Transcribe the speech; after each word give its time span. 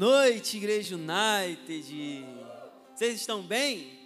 noite, 0.00 0.56
Igreja 0.56 0.96
United. 0.96 2.24
Vocês 2.94 3.16
estão 3.16 3.42
bem? 3.42 4.00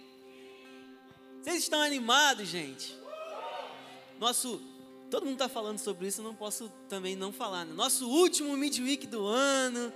Vocês 1.41 1.59
estão 1.59 1.79
animados, 1.79 2.49
gente? 2.49 2.99
Nosso. 4.19 4.61
Todo 5.09 5.23
mundo 5.23 5.35
está 5.35 5.47
falando 5.47 5.79
sobre 5.79 6.07
isso, 6.07 6.19
eu 6.19 6.25
não 6.25 6.35
posso 6.35 6.67
também 6.89 7.15
não 7.15 7.31
falar. 7.31 7.63
Né? 7.63 7.73
Nosso 7.73 8.09
último 8.09 8.57
midweek 8.57 9.07
do 9.07 9.25
ano. 9.25 9.93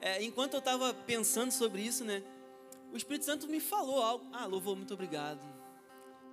É, 0.00 0.20
enquanto 0.24 0.54
eu 0.54 0.58
estava 0.58 0.92
pensando 0.92 1.52
sobre 1.52 1.80
isso, 1.80 2.04
né? 2.04 2.20
O 2.92 2.96
Espírito 2.96 3.26
Santo 3.26 3.46
me 3.46 3.60
falou 3.60 4.02
algo. 4.02 4.26
Ah, 4.32 4.44
louvor, 4.44 4.74
muito 4.74 4.92
obrigado. 4.92 5.40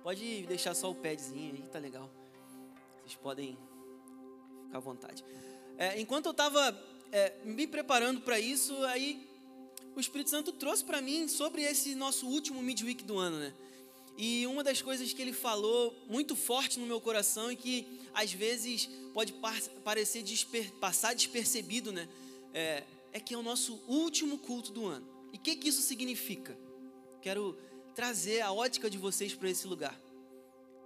Pode 0.02 0.46
deixar 0.46 0.74
só 0.74 0.90
o 0.90 0.96
padzinho 0.96 1.54
aí, 1.54 1.62
tá 1.68 1.78
legal. 1.78 2.10
Vocês 3.02 3.14
podem 3.14 3.56
ficar 4.64 4.78
à 4.78 4.80
vontade. 4.80 5.24
É, 5.78 6.00
enquanto 6.00 6.26
eu 6.26 6.32
estava 6.32 6.76
é, 7.12 7.34
me 7.44 7.66
preparando 7.66 8.22
para 8.22 8.40
isso, 8.40 8.74
aí 8.86 9.28
o 9.94 10.00
Espírito 10.00 10.30
Santo 10.30 10.50
trouxe 10.50 10.82
para 10.82 11.02
mim 11.02 11.28
sobre 11.28 11.62
esse 11.62 11.94
nosso 11.94 12.26
último 12.26 12.62
midweek 12.62 13.04
do 13.04 13.18
ano, 13.18 13.38
né? 13.38 13.54
E 14.16 14.46
uma 14.46 14.64
das 14.64 14.80
coisas 14.80 15.12
que 15.12 15.20
ele 15.20 15.32
falou 15.32 15.94
muito 16.08 16.34
forte 16.34 16.78
no 16.78 16.86
meu 16.86 17.00
coração 17.00 17.52
e 17.52 17.56
que 17.56 17.86
às 18.14 18.32
vezes 18.32 18.88
pode 19.12 19.34
parecer 19.84 20.22
desper 20.22 20.72
passar 20.74 21.14
despercebido, 21.14 21.92
né? 21.92 22.08
É, 22.54 22.84
é 23.12 23.20
que 23.20 23.34
é 23.34 23.38
o 23.38 23.42
nosso 23.42 23.80
último 23.86 24.38
culto 24.38 24.72
do 24.72 24.86
ano. 24.86 25.06
E 25.32 25.36
o 25.36 25.40
que, 25.40 25.56
que 25.56 25.68
isso 25.68 25.82
significa? 25.82 26.58
Quero 27.20 27.56
trazer 27.94 28.40
a 28.40 28.52
ótica 28.52 28.88
de 28.88 28.96
vocês 28.96 29.34
para 29.34 29.50
esse 29.50 29.66
lugar. 29.66 29.98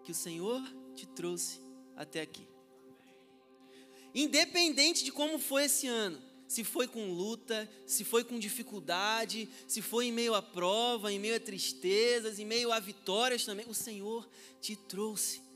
Que 0.02 0.10
o 0.10 0.14
Senhor 0.14 0.62
te 0.94 1.06
trouxe 1.06 1.60
até 1.96 2.20
aqui. 2.20 2.46
Independente 4.14 5.04
de 5.04 5.12
como 5.12 5.38
foi 5.38 5.64
esse 5.64 5.86
ano, 5.86 6.18
se 6.46 6.62
foi 6.62 6.86
com 6.86 7.12
luta, 7.12 7.68
se 7.84 8.04
foi 8.04 8.22
com 8.22 8.38
dificuldade, 8.38 9.48
se 9.66 9.82
foi 9.82 10.06
em 10.06 10.12
meio 10.12 10.34
à 10.34 10.42
prova, 10.42 11.12
em 11.12 11.18
meio 11.18 11.36
a 11.36 11.40
tristezas, 11.40 12.38
em 12.38 12.44
meio 12.44 12.72
a 12.72 12.78
vitórias 12.78 13.44
também, 13.44 13.66
o 13.68 13.74
Senhor 13.74 14.28
te 14.60 14.76
trouxe. 14.76 15.46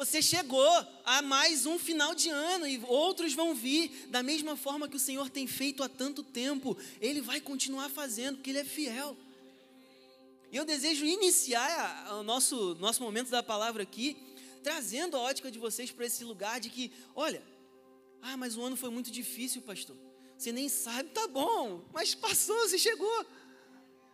Você 0.00 0.22
chegou 0.22 0.66
a 1.04 1.20
mais 1.20 1.66
um 1.66 1.78
final 1.78 2.14
de 2.14 2.30
ano 2.30 2.66
e 2.66 2.82
outros 2.86 3.34
vão 3.34 3.54
vir 3.54 4.06
da 4.08 4.22
mesma 4.22 4.56
forma 4.56 4.88
que 4.88 4.96
o 4.96 5.00
Senhor 5.00 5.28
tem 5.28 5.46
feito 5.46 5.82
há 5.82 5.90
tanto 5.90 6.22
tempo. 6.22 6.74
Ele 7.02 7.20
vai 7.20 7.38
continuar 7.38 7.90
fazendo, 7.90 8.36
porque 8.36 8.48
Ele 8.48 8.60
é 8.60 8.64
fiel. 8.64 9.14
E 10.50 10.56
eu 10.56 10.64
desejo 10.64 11.04
iniciar 11.04 12.14
o 12.14 12.22
nosso, 12.22 12.74
nosso 12.76 13.02
momento 13.02 13.30
da 13.30 13.42
palavra 13.42 13.82
aqui, 13.82 14.16
trazendo 14.62 15.18
a 15.18 15.20
ótica 15.20 15.50
de 15.50 15.58
vocês 15.58 15.90
para 15.90 16.06
esse 16.06 16.24
lugar 16.24 16.60
de 16.60 16.70
que, 16.70 16.90
olha, 17.14 17.42
ah, 18.22 18.36
mas 18.36 18.56
o 18.56 18.62
ano 18.62 18.76
foi 18.76 18.90
muito 18.90 19.10
difícil, 19.10 19.62
pastor. 19.62 19.96
Você 20.36 20.52
nem 20.52 20.68
sabe, 20.68 21.10
tá 21.10 21.28
bom, 21.28 21.84
mas 21.92 22.14
passou, 22.14 22.56
você 22.60 22.78
chegou. 22.78 23.26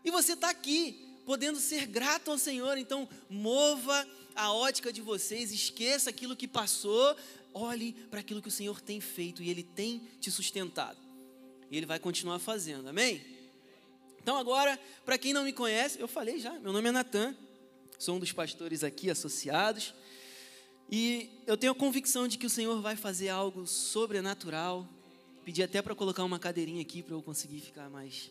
E 0.04 0.10
você 0.10 0.32
está 0.32 0.50
aqui, 0.50 1.16
podendo 1.24 1.58
ser 1.58 1.86
grato 1.86 2.30
ao 2.30 2.38
Senhor. 2.38 2.78
Então, 2.78 3.08
mova 3.28 4.06
a 4.34 4.52
ótica 4.52 4.92
de 4.92 5.00
vocês, 5.00 5.52
esqueça 5.52 6.10
aquilo 6.10 6.36
que 6.36 6.46
passou, 6.46 7.16
olhe 7.52 7.92
para 8.10 8.20
aquilo 8.20 8.42
que 8.42 8.48
o 8.48 8.52
Senhor 8.52 8.80
tem 8.80 9.00
feito 9.00 9.42
e 9.42 9.50
Ele 9.50 9.62
tem 9.62 10.06
te 10.20 10.30
sustentado. 10.30 10.98
E 11.70 11.76
Ele 11.76 11.86
vai 11.86 11.98
continuar 11.98 12.38
fazendo, 12.38 12.88
amém? 12.88 13.24
Então, 14.22 14.36
agora, 14.36 14.78
para 15.04 15.16
quem 15.16 15.32
não 15.32 15.44
me 15.44 15.52
conhece, 15.52 16.00
eu 16.00 16.08
falei 16.08 16.38
já, 16.38 16.52
meu 16.58 16.72
nome 16.72 16.88
é 16.88 16.92
Natan, 16.92 17.36
sou 17.98 18.16
um 18.16 18.18
dos 18.18 18.32
pastores 18.32 18.84
aqui 18.84 19.10
associados. 19.10 19.94
E 20.90 21.28
eu 21.46 21.56
tenho 21.56 21.72
a 21.72 21.76
convicção 21.76 22.28
de 22.28 22.38
que 22.38 22.46
o 22.46 22.50
Senhor 22.50 22.80
vai 22.80 22.94
fazer 22.94 23.28
algo 23.28 23.66
sobrenatural. 23.66 24.88
Pedi 25.44 25.62
até 25.62 25.82
para 25.82 25.94
colocar 25.94 26.22
uma 26.22 26.38
cadeirinha 26.38 26.80
aqui 26.80 27.02
para 27.02 27.14
eu 27.14 27.22
conseguir 27.22 27.60
ficar 27.60 27.90
mais 27.90 28.30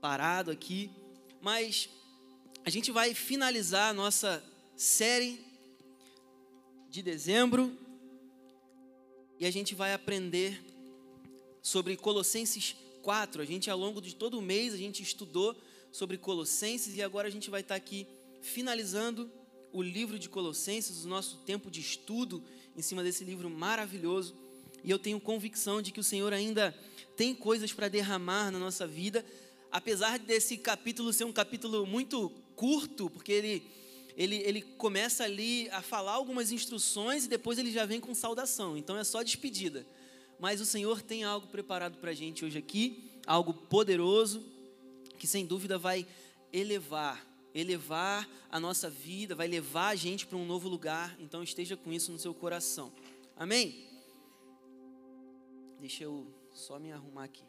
parado 0.00 0.52
aqui. 0.52 0.88
Mas 1.40 1.88
a 2.64 2.70
gente 2.70 2.92
vai 2.92 3.12
finalizar 3.12 3.90
a 3.90 3.92
nossa 3.92 4.42
série 4.76 5.40
de 6.88 7.02
dezembro 7.02 7.76
e 9.40 9.44
a 9.44 9.50
gente 9.50 9.74
vai 9.74 9.92
aprender 9.92 10.62
sobre 11.60 11.96
Colossenses 11.96 12.76
4. 13.02 13.42
A 13.42 13.44
gente 13.44 13.68
ao 13.68 13.78
longo 13.78 14.00
de 14.00 14.14
todo 14.14 14.38
o 14.38 14.42
mês 14.42 14.72
a 14.74 14.76
gente 14.76 15.02
estudou 15.02 15.56
sobre 15.90 16.16
Colossenses 16.16 16.96
e 16.96 17.02
agora 17.02 17.26
a 17.26 17.30
gente 17.30 17.50
vai 17.50 17.62
estar 17.62 17.74
aqui 17.74 18.06
finalizando 18.40 19.30
o 19.72 19.82
livro 19.82 20.18
de 20.18 20.28
Colossenses, 20.28 21.04
o 21.04 21.08
nosso 21.08 21.38
tempo 21.38 21.70
de 21.70 21.80
estudo 21.80 22.42
em 22.76 22.82
cima 22.82 23.02
desse 23.02 23.24
livro 23.24 23.50
maravilhoso. 23.50 24.34
E 24.84 24.90
eu 24.90 24.98
tenho 24.98 25.20
convicção 25.20 25.82
de 25.82 25.90
que 25.90 26.00
o 26.00 26.04
Senhor 26.04 26.32
ainda 26.32 26.74
tem 27.16 27.34
coisas 27.34 27.72
para 27.72 27.88
derramar 27.88 28.50
na 28.50 28.58
nossa 28.58 28.86
vida, 28.86 29.24
apesar 29.70 30.18
desse 30.18 30.56
capítulo 30.56 31.12
ser 31.12 31.24
um 31.24 31.32
capítulo 31.32 31.84
muito 31.84 32.30
curto, 32.54 33.10
porque 33.10 33.32
ele, 33.32 33.62
ele, 34.16 34.36
ele 34.36 34.62
começa 34.62 35.24
ali 35.24 35.68
a 35.70 35.82
falar 35.82 36.12
algumas 36.12 36.52
instruções 36.52 37.24
e 37.24 37.28
depois 37.28 37.58
ele 37.58 37.72
já 37.72 37.84
vem 37.84 38.00
com 38.00 38.14
saudação, 38.14 38.76
então 38.76 38.96
é 38.96 39.04
só 39.04 39.22
despedida. 39.22 39.86
Mas 40.38 40.60
o 40.60 40.66
Senhor 40.66 41.02
tem 41.02 41.24
algo 41.24 41.48
preparado 41.48 41.98
para 41.98 42.12
a 42.12 42.14
gente 42.14 42.44
hoje 42.44 42.56
aqui, 42.56 43.10
algo 43.26 43.52
poderoso, 43.52 44.44
que 45.18 45.26
sem 45.26 45.44
dúvida 45.44 45.76
vai 45.76 46.06
elevar 46.52 47.27
elevar 47.54 48.28
a 48.50 48.60
nossa 48.60 48.88
vida, 48.88 49.34
vai 49.34 49.46
levar 49.46 49.88
a 49.88 49.94
gente 49.94 50.26
para 50.26 50.36
um 50.36 50.46
novo 50.46 50.68
lugar. 50.68 51.16
Então 51.20 51.42
esteja 51.42 51.76
com 51.76 51.92
isso 51.92 52.12
no 52.12 52.18
seu 52.18 52.34
coração. 52.34 52.92
Amém? 53.36 53.86
Deixa 55.80 56.04
eu 56.04 56.26
só 56.52 56.78
me 56.78 56.92
arrumar 56.92 57.24
aqui. 57.24 57.44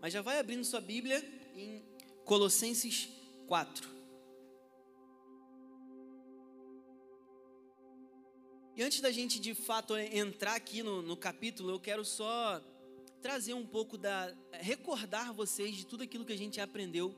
Mas 0.00 0.12
já 0.12 0.22
vai 0.22 0.38
abrindo 0.38 0.64
sua 0.64 0.80
Bíblia 0.80 1.22
em 1.54 1.82
Colossenses 2.24 3.08
4. 3.46 3.94
E 8.76 8.82
antes 8.82 9.00
da 9.00 9.12
gente 9.12 9.38
de 9.38 9.54
fato 9.54 9.96
entrar 9.96 10.56
aqui 10.56 10.82
no, 10.82 11.00
no 11.00 11.16
capítulo, 11.16 11.70
eu 11.70 11.78
quero 11.78 12.04
só 12.04 12.60
trazer 13.22 13.54
um 13.54 13.64
pouco 13.64 13.96
da. 13.96 14.34
recordar 14.52 15.32
vocês 15.32 15.76
de 15.76 15.86
tudo 15.86 16.02
aquilo 16.02 16.24
que 16.24 16.32
a 16.32 16.38
gente 16.38 16.60
aprendeu 16.60 17.14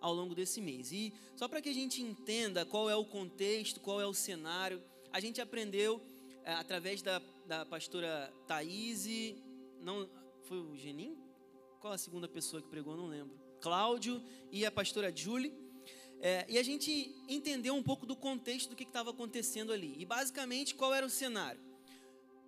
ao 0.00 0.14
longo 0.14 0.34
desse 0.34 0.60
mês. 0.60 0.92
E 0.92 1.12
só 1.36 1.46
para 1.46 1.60
que 1.60 1.68
a 1.68 1.74
gente 1.74 2.02
entenda 2.02 2.64
qual 2.64 2.88
é 2.88 2.96
o 2.96 3.04
contexto, 3.04 3.80
qual 3.80 4.00
é 4.00 4.06
o 4.06 4.14
cenário, 4.14 4.82
a 5.12 5.20
gente 5.20 5.40
aprendeu 5.40 6.00
é, 6.44 6.54
através 6.54 7.02
da, 7.02 7.20
da 7.46 7.66
pastora 7.66 8.32
Thaís, 8.46 9.06
não, 9.80 10.08
foi 10.44 10.58
o 10.58 10.76
Genim? 10.76 11.16
Qual 11.80 11.92
a 11.92 11.98
segunda 11.98 12.28
pessoa 12.28 12.62
que 12.62 12.68
pregou? 12.68 12.96
Não 12.96 13.06
lembro. 13.06 13.38
Cláudio 13.60 14.22
e 14.50 14.64
a 14.64 14.70
pastora 14.70 15.14
Julie. 15.14 15.52
É, 16.20 16.44
e 16.48 16.58
a 16.58 16.62
gente 16.62 17.14
entendeu 17.28 17.74
um 17.74 17.82
pouco 17.82 18.04
do 18.04 18.14
contexto 18.14 18.70
do 18.70 18.76
que 18.76 18.82
estava 18.82 19.10
acontecendo 19.10 19.72
ali. 19.72 19.94
E 19.98 20.04
basicamente, 20.04 20.74
qual 20.74 20.92
era 20.92 21.06
o 21.06 21.10
cenário? 21.10 21.60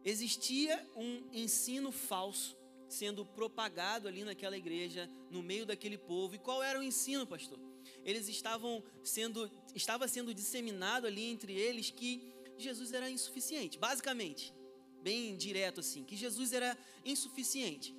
Existia 0.05 0.87
um 0.97 1.23
ensino 1.33 1.91
falso 1.91 2.57
sendo 2.93 3.25
propagado 3.25 4.07
ali 4.07 4.25
naquela 4.25 4.57
igreja, 4.57 5.09
no 5.31 5.43
meio 5.43 5.65
daquele 5.65 5.97
povo. 5.97 6.35
E 6.35 6.39
qual 6.39 6.63
era 6.63 6.79
o 6.79 6.83
ensino, 6.83 7.27
pastor? 7.27 7.59
Eles 8.05 8.29
estavam 8.29 8.83
sendo, 9.03 9.51
estava 9.75 10.07
sendo 10.07 10.35
disseminado 10.35 11.07
ali 11.07 11.25
entre 11.25 11.53
eles 11.53 11.91
que 11.91 12.33
Jesus 12.59 12.93
era 12.93 13.11
insuficiente, 13.11 13.79
basicamente, 13.79 14.55
bem 15.03 15.37
direto 15.37 15.81
assim, 15.81 16.05
que 16.05 16.15
Jesus 16.17 16.53
era 16.53 16.79
insuficiente, 17.05 17.95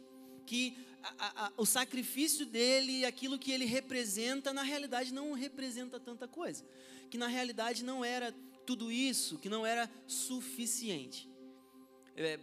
que 0.46 0.78
a, 1.18 1.48
a, 1.48 1.54
o 1.58 1.66
sacrifício 1.66 2.46
dele, 2.46 3.04
aquilo 3.04 3.38
que 3.38 3.52
ele 3.52 3.66
representa, 3.66 4.54
na 4.54 4.64
realidade 4.64 5.14
não 5.14 5.34
representa 5.34 6.00
tanta 6.00 6.28
coisa, 6.28 6.66
que 7.10 7.18
na 7.18 7.28
realidade 7.28 7.84
não 7.84 8.06
era 8.06 8.32
tudo 8.66 8.92
isso, 8.92 9.38
que 9.38 9.50
não 9.50 9.66
era 9.66 9.90
suficiente. 10.08 11.30
É, 12.16 12.40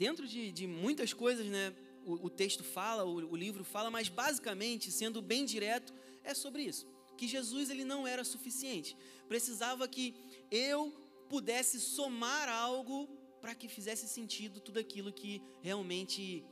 dentro 0.00 0.26
de, 0.26 0.50
de 0.50 0.66
muitas 0.66 1.12
coisas, 1.12 1.44
né? 1.44 1.74
O, 2.06 2.26
o 2.26 2.30
texto 2.30 2.64
fala, 2.64 3.04
o, 3.04 3.16
o, 3.32 3.36
livro 3.36 3.62
fala, 3.62 3.90
mas 3.90 4.08
basicamente, 4.08 4.90
sendo 4.90 5.20
bem 5.20 5.44
direto, 5.44 5.92
é 6.24 6.32
sobre 6.32 6.62
isso. 6.62 6.86
Que 7.18 7.28
Jesus 7.28 7.68
ele 7.68 7.84
não 7.84 8.06
era 8.06 8.24
suficiente. 8.24 8.96
Precisava 9.28 9.86
que 9.86 10.14
eu 10.50 10.90
pudesse 11.28 11.78
somar 11.78 12.48
algo 12.48 13.06
para 13.42 13.54
que 13.54 13.68
fizesse 13.68 14.08
sentido 14.08 14.58
tudo 14.58 14.78
aquilo 14.78 15.12
que 15.12 15.42
realmente 15.60 16.42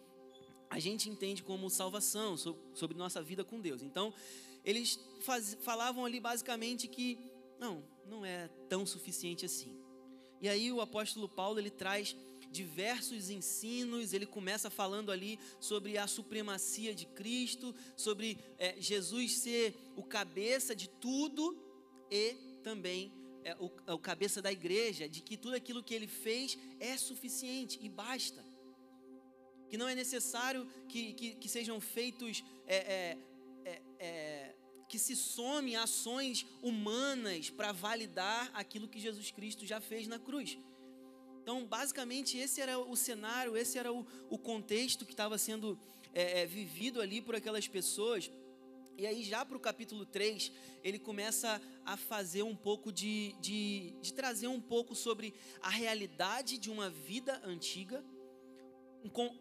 a 0.68 0.78
gente 0.78 1.08
entende 1.08 1.42
como 1.42 1.70
salvação, 1.70 2.36
sobre 2.36 2.98
nossa 2.98 3.22
vida 3.22 3.42
com 3.46 3.58
Deus. 3.58 3.80
Então, 3.80 4.12
eles 4.62 5.00
faz, 5.22 5.56
falavam 5.62 6.04
ali 6.04 6.20
basicamente 6.20 6.86
que 6.86 7.18
não, 7.58 7.82
não 8.06 8.26
é 8.26 8.48
tão 8.68 8.84
suficiente 8.84 9.46
assim. 9.46 9.74
E 10.38 10.50
aí 10.50 10.70
o 10.70 10.82
apóstolo 10.82 11.30
Paulo 11.30 11.58
ele 11.58 11.70
traz 11.70 12.14
diversos 12.50 13.30
ensinos. 13.30 14.12
Ele 14.12 14.26
começa 14.26 14.70
falando 14.70 15.10
ali 15.10 15.38
sobre 15.60 15.98
a 15.98 16.06
supremacia 16.06 16.94
de 16.94 17.06
Cristo, 17.06 17.74
sobre 17.96 18.38
é, 18.58 18.80
Jesus 18.80 19.38
ser 19.38 19.74
o 19.96 20.02
cabeça 20.02 20.74
de 20.74 20.88
tudo 20.88 21.56
e 22.10 22.34
também 22.62 23.12
é, 23.44 23.56
o, 23.58 23.70
é, 23.86 23.92
o 23.92 23.98
cabeça 23.98 24.42
da 24.42 24.52
igreja, 24.52 25.08
de 25.08 25.20
que 25.20 25.36
tudo 25.36 25.54
aquilo 25.54 25.82
que 25.82 25.94
ele 25.94 26.06
fez 26.06 26.58
é 26.80 26.96
suficiente 26.96 27.78
e 27.82 27.88
basta. 27.88 28.44
que 29.68 29.76
não 29.76 29.88
é 29.88 29.94
necessário 29.94 30.66
que, 30.88 31.12
que, 31.12 31.34
que 31.34 31.48
sejam 31.48 31.78
feitos, 31.80 32.42
é, 32.66 32.76
é, 32.76 33.18
é, 33.98 34.54
que 34.88 34.98
se 34.98 35.14
some 35.14 35.76
ações 35.76 36.46
humanas 36.62 37.50
para 37.50 37.70
validar 37.70 38.50
aquilo 38.54 38.88
que 38.88 38.98
Jesus 38.98 39.30
Cristo 39.30 39.66
já 39.66 39.80
fez 39.80 40.06
na 40.06 40.18
cruz. 40.18 40.58
Então, 41.48 41.64
basicamente, 41.64 42.36
esse 42.36 42.60
era 42.60 42.78
o 42.78 42.94
cenário, 42.94 43.56
esse 43.56 43.78
era 43.78 43.90
o, 43.90 44.06
o 44.28 44.36
contexto 44.36 45.06
que 45.06 45.14
estava 45.14 45.38
sendo 45.38 45.78
é, 46.12 46.42
é, 46.42 46.46
vivido 46.46 47.00
ali 47.00 47.22
por 47.22 47.34
aquelas 47.34 47.66
pessoas. 47.66 48.30
E 48.98 49.06
aí, 49.06 49.24
já 49.24 49.46
para 49.46 49.56
o 49.56 49.60
capítulo 49.60 50.04
3, 50.04 50.52
ele 50.84 50.98
começa 50.98 51.58
a 51.86 51.96
fazer 51.96 52.42
um 52.42 52.54
pouco 52.54 52.92
de, 52.92 53.34
de, 53.40 53.94
de 54.02 54.12
trazer 54.12 54.46
um 54.46 54.60
pouco 54.60 54.94
sobre 54.94 55.32
a 55.62 55.70
realidade 55.70 56.58
de 56.58 56.68
uma 56.68 56.90
vida 56.90 57.40
antiga, 57.42 58.04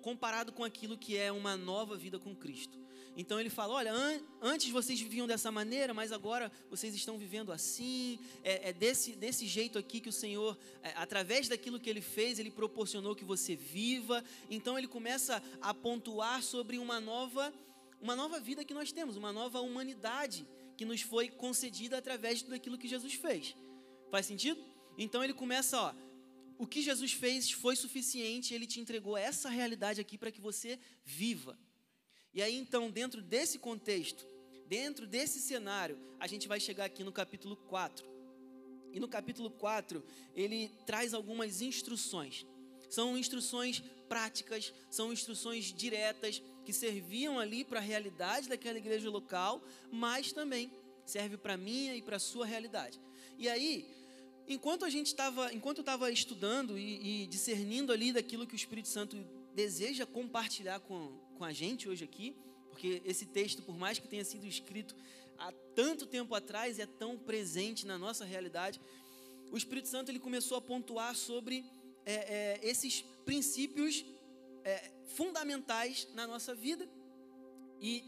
comparado 0.02 0.54
com 0.54 0.64
aquilo 0.64 0.98
que 0.98 1.18
é 1.18 1.30
uma 1.30 1.58
nova 1.58 1.98
vida 1.98 2.18
com 2.18 2.34
Cristo. 2.34 2.80
Então 3.20 3.40
ele 3.40 3.50
fala: 3.50 3.74
olha, 3.74 3.92
an 3.92 4.22
antes 4.40 4.70
vocês 4.70 5.02
viviam 5.02 5.26
dessa 5.26 5.52
maneira, 5.52 5.92
mas 5.92 6.12
agora 6.12 6.52
vocês 6.70 6.94
estão 6.94 7.18
vivendo 7.18 7.52
assim. 7.52 8.20
É, 8.44 8.70
é 8.70 8.74
desse, 8.74 9.14
desse 9.14 9.48
jeito 9.48 9.80
aqui 9.80 10.00
que 10.00 10.08
o 10.08 10.14
Senhor, 10.14 10.56
é, 10.84 10.94
através 10.96 11.50
daquilo 11.50 11.80
que 11.80 11.90
ele 11.90 12.00
fez, 12.00 12.38
ele 12.38 12.52
proporcionou 12.52 13.16
que 13.16 13.26
você 13.26 13.56
viva. 13.56 14.24
Então 14.52 14.78
ele 14.78 14.88
começa 14.88 15.42
a 15.60 15.74
pontuar 15.74 16.44
sobre 16.44 16.78
uma 16.78 17.02
nova 17.02 17.52
uma 18.00 18.16
nova 18.16 18.40
vida 18.40 18.64
que 18.64 18.76
nós 18.76 18.92
temos, 18.92 19.18
uma 19.18 19.34
nova 19.34 19.60
humanidade 19.60 20.46
que 20.78 20.86
nos 20.86 21.02
foi 21.02 21.30
concedida 21.30 21.98
através 21.98 22.44
daquilo 22.44 22.78
que 22.78 22.88
Jesus 22.88 23.16
fez. 23.16 23.56
Faz 24.12 24.28
sentido? 24.28 24.64
Então 24.96 25.24
ele 25.24 25.34
começa, 25.34 25.82
ó, 25.82 25.94
o 26.60 26.68
que 26.68 26.84
Jesus 26.84 27.14
fez 27.14 27.50
foi 27.50 27.76
suficiente, 27.76 28.54
ele 28.54 28.68
te 28.68 28.80
entregou 28.80 29.18
essa 29.18 29.50
realidade 29.50 30.00
aqui 30.00 30.16
para 30.16 30.32
que 30.32 30.40
você 30.40 30.78
viva. 31.04 31.58
E 32.38 32.42
aí 32.44 32.56
então, 32.56 32.92
dentro 32.92 33.20
desse 33.20 33.58
contexto, 33.58 34.24
dentro 34.68 35.08
desse 35.08 35.40
cenário, 35.40 35.98
a 36.20 36.28
gente 36.28 36.48
vai 36.48 36.60
chegar 36.60 36.86
aqui 36.86 37.04
no 37.04 37.12
capítulo 37.12 37.56
4. 37.68 38.06
E 38.94 39.00
no 39.00 39.08
capítulo 39.08 39.50
4, 39.50 40.04
ele 40.36 40.70
traz 40.86 41.16
algumas 41.16 41.64
instruções. 41.64 42.46
São 42.92 43.18
instruções 43.18 43.82
práticas, 44.08 44.72
são 44.92 45.12
instruções 45.12 45.74
diretas 45.74 46.40
que 46.64 46.72
serviam 46.72 47.40
ali 47.40 47.64
para 47.64 47.80
a 47.80 47.82
realidade 47.82 48.48
daquela 48.48 48.78
igreja 48.78 49.10
local, 49.10 49.60
mas 49.92 50.32
também 50.32 50.72
serve 51.08 51.38
para 51.38 51.58
minha 51.58 51.96
e 51.96 52.04
para 52.04 52.18
a 52.18 52.20
sua 52.20 52.46
realidade. 52.46 53.02
E 53.40 53.50
aí, 53.50 53.84
enquanto 54.48 54.86
a 54.86 54.92
gente 54.92 55.08
estava, 55.08 55.52
enquanto 55.56 55.80
eu 55.80 55.82
estava 55.82 56.12
estudando 56.12 56.78
e, 56.78 57.24
e, 57.24 57.26
discernindo 57.26 57.92
ali 57.92 58.14
daquilo 58.14 58.46
que 58.46 58.54
o 58.54 58.56
Espírito 58.56 58.90
Santo 58.90 59.18
deseja 59.56 60.06
compartilhar 60.06 60.80
com, 60.82 61.18
com 61.38 61.46
a 61.46 61.54
gente 61.54 61.88
hoje 61.88 62.04
aqui, 62.04 62.36
porque 62.70 63.02
esse 63.06 63.26
texto, 63.26 63.62
por 63.62 63.78
mais 63.78 64.00
que 64.00 64.08
tenha 64.08 64.26
sido 64.26 64.46
escrito 64.46 64.96
há 65.38 65.52
tanto 65.76 66.06
tempo 66.06 66.34
atrás, 66.34 66.80
é 66.80 66.86
tão 66.86 67.18
presente 67.18 67.86
na 67.86 67.98
nossa 67.98 68.26
realidade. 68.26 68.82
O 69.52 69.58
Espírito 69.58 69.88
Santo 69.88 70.10
ele 70.10 70.20
começou 70.20 70.58
a 70.58 70.62
pontuar 70.62 71.16
sobre 71.16 71.64
é, 72.06 72.14
é, 72.14 72.60
esses 72.64 73.02
princípios 73.26 74.04
é, 74.64 74.92
fundamentais 75.16 76.08
na 76.14 76.26
nossa 76.26 76.54
vida. 76.54 76.88
E 77.80 78.04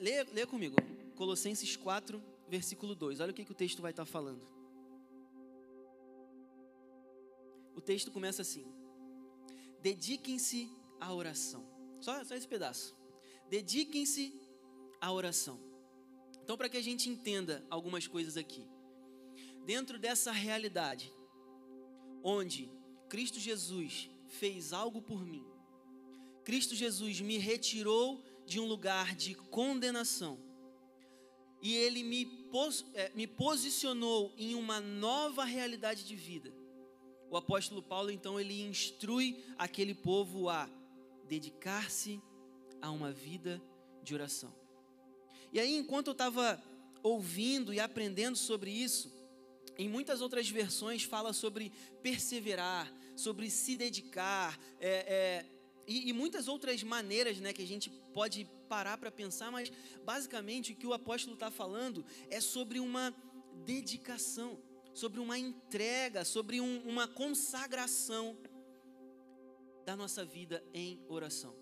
leia, 0.00 0.26
leia 0.32 0.46
comigo, 0.46 0.76
Colossenses 1.14 1.76
4, 1.76 2.22
versículo 2.48 2.94
2. 2.94 3.20
Olha 3.20 3.30
o 3.30 3.34
que, 3.34 3.44
que 3.44 3.52
o 3.52 3.54
texto 3.54 3.80
vai 3.80 3.92
estar 3.92 4.04
falando. 4.04 4.46
O 7.74 7.80
texto 7.80 8.10
começa 8.10 8.42
assim: 8.42 8.66
Dediquem-se 9.80 10.70
à 11.00 11.12
oração. 11.12 11.73
Só, 12.04 12.22
só 12.22 12.34
esse 12.34 12.46
pedaço. 12.46 12.94
Dediquem-se 13.48 14.38
à 15.00 15.10
oração. 15.10 15.58
Então, 16.42 16.54
para 16.54 16.68
que 16.68 16.76
a 16.76 16.82
gente 16.82 17.08
entenda 17.08 17.64
algumas 17.70 18.06
coisas 18.06 18.36
aqui, 18.36 18.66
dentro 19.64 19.98
dessa 19.98 20.30
realidade, 20.30 21.10
onde 22.22 22.70
Cristo 23.08 23.40
Jesus 23.40 24.10
fez 24.28 24.74
algo 24.74 25.00
por 25.00 25.24
mim, 25.24 25.46
Cristo 26.44 26.74
Jesus 26.74 27.22
me 27.22 27.38
retirou 27.38 28.22
de 28.44 28.60
um 28.60 28.66
lugar 28.66 29.14
de 29.16 29.34
condenação 29.34 30.38
e 31.62 31.74
ele 31.74 32.02
me, 32.02 32.26
pos, 32.26 32.84
é, 32.92 33.10
me 33.14 33.26
posicionou 33.26 34.30
em 34.36 34.54
uma 34.54 34.78
nova 34.78 35.42
realidade 35.42 36.04
de 36.04 36.14
vida. 36.14 36.52
O 37.30 37.36
apóstolo 37.38 37.82
Paulo 37.82 38.10
então 38.10 38.38
ele 38.38 38.60
instrui 38.60 39.42
aquele 39.56 39.94
povo 39.94 40.50
a 40.50 40.68
dedicar-se 41.28 42.20
a 42.80 42.90
uma 42.90 43.10
vida 43.12 43.62
de 44.02 44.14
oração. 44.14 44.54
E 45.52 45.60
aí, 45.60 45.76
enquanto 45.76 46.08
eu 46.08 46.12
estava 46.12 46.62
ouvindo 47.02 47.72
e 47.72 47.80
aprendendo 47.80 48.36
sobre 48.36 48.70
isso, 48.70 49.12
em 49.76 49.88
muitas 49.88 50.20
outras 50.20 50.48
versões 50.48 51.02
fala 51.02 51.32
sobre 51.32 51.72
perseverar, 52.02 52.92
sobre 53.16 53.50
se 53.50 53.76
dedicar, 53.76 54.58
é, 54.80 54.88
é, 54.88 55.46
e, 55.86 56.08
e, 56.08 56.12
muitas 56.12 56.48
outras 56.48 56.82
maneiras 56.82 57.38
né, 57.38 57.52
que 57.52 57.62
a 57.62 57.66
gente 57.66 57.90
pode 58.12 58.48
parar 58.68 58.96
para 58.96 59.10
pensar, 59.10 59.50
mas 59.50 59.70
basicamente 60.04 60.72
o 60.72 60.76
que 60.76 60.86
o 60.86 60.94
apóstolo 60.94 61.34
está 61.34 61.50
falando 61.50 62.04
é 62.30 62.40
sobre 62.40 62.80
uma 62.80 63.14
dedicação, 63.64 64.58
sobre 64.94 65.20
uma 65.20 65.38
entrega, 65.38 66.24
sobre 66.24 66.60
um, 66.60 66.80
uma 66.86 67.06
consagração 67.06 68.36
da 69.84 69.96
nossa 69.96 70.24
vida 70.24 70.64
em 70.72 71.00
oração. 71.08 71.54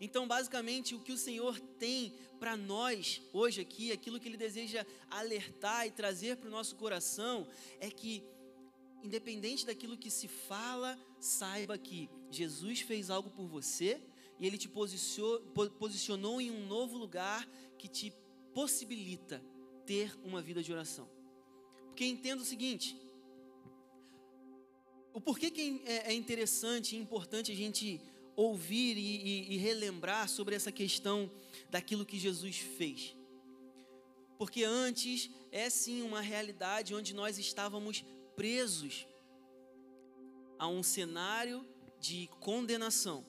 Então, 0.00 0.28
basicamente, 0.28 0.94
o 0.94 1.00
que 1.00 1.12
o 1.12 1.18
Senhor 1.18 1.58
tem 1.78 2.12
para 2.38 2.56
nós 2.56 3.22
hoje 3.32 3.60
aqui, 3.60 3.90
aquilo 3.90 4.20
que 4.20 4.28
Ele 4.28 4.36
deseja 4.36 4.84
alertar 5.10 5.86
e 5.86 5.90
trazer 5.90 6.36
para 6.36 6.48
o 6.48 6.50
nosso 6.50 6.76
coração, 6.76 7.48
é 7.80 7.90
que 7.90 8.22
independente 9.02 9.64
daquilo 9.64 9.96
que 9.96 10.10
se 10.10 10.28
fala, 10.28 10.98
saiba 11.20 11.78
que 11.78 12.10
Jesus 12.30 12.80
fez 12.80 13.08
algo 13.08 13.30
por 13.30 13.46
você 13.46 14.00
e 14.38 14.46
ele 14.46 14.58
te 14.58 14.68
posicionou 14.68 16.40
em 16.40 16.50
um 16.50 16.66
novo 16.66 16.98
lugar 16.98 17.48
que 17.78 17.88
te 17.88 18.12
possibilita 18.52 19.42
ter 19.86 20.14
uma 20.24 20.42
vida 20.42 20.62
de 20.62 20.72
oração. 20.72 21.08
Porque 21.86 22.04
entenda 22.04 22.42
o 22.42 22.44
seguinte: 22.44 22.98
o 25.16 25.20
porquê 25.20 25.50
que 25.50 25.80
é, 25.86 26.12
é 26.12 26.12
interessante 26.12 26.94
e 26.94 26.98
importante 26.98 27.50
a 27.50 27.54
gente 27.54 27.98
ouvir 28.36 28.98
e, 28.98 29.00
e, 29.00 29.54
e 29.54 29.56
relembrar 29.56 30.28
sobre 30.28 30.54
essa 30.54 30.70
questão 30.70 31.30
daquilo 31.70 32.04
que 32.04 32.18
Jesus 32.18 32.58
fez. 32.58 33.16
Porque 34.36 34.62
antes 34.62 35.30
é 35.50 35.70
sim 35.70 36.02
uma 36.02 36.20
realidade 36.20 36.94
onde 36.94 37.14
nós 37.14 37.38
estávamos 37.38 38.04
presos 38.36 39.06
a 40.58 40.68
um 40.68 40.82
cenário 40.82 41.66
de 41.98 42.28
condenação, 42.38 43.24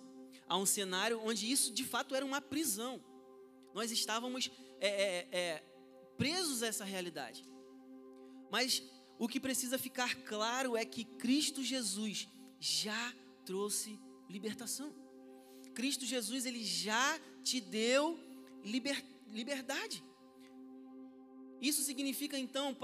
a 0.45 0.57
um 0.57 0.65
cenário 0.65 1.21
onde 1.23 1.49
isso 1.49 1.73
de 1.73 1.85
fato 1.85 2.13
era 2.13 2.25
uma 2.25 2.41
prisão. 2.41 3.01
Nós 3.73 3.91
estávamos 3.91 4.51
é, 4.81 4.89
é, 4.89 5.27
é, 5.31 5.63
presos 6.17 6.63
a 6.63 6.67
essa 6.67 6.83
realidade. 6.83 7.45
Mas 8.51 8.83
o 9.19 9.27
que 9.27 9.39
precisa 9.39 9.77
ficar 9.77 10.15
claro 10.23 10.77
é 10.77 10.85
que 10.85 11.03
Cristo 11.03 11.63
Jesus 11.63 12.27
já 12.59 13.13
trouxe 13.45 13.99
libertação. 14.29 14.93
Cristo 15.73 16.05
Jesus 16.05 16.45
ele 16.45 16.63
já 16.63 17.19
te 17.43 17.59
deu 17.59 18.19
liber, 18.63 19.03
liberdade. 19.27 20.03
Isso 21.61 21.81
significa 21.81 22.37
então 22.37 22.75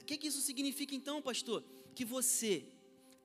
o 0.00 0.04
que, 0.04 0.16
que 0.16 0.26
isso 0.26 0.40
significa 0.40 0.94
então, 0.94 1.22
pastor? 1.22 1.64
Que 1.94 2.04
você 2.04 2.64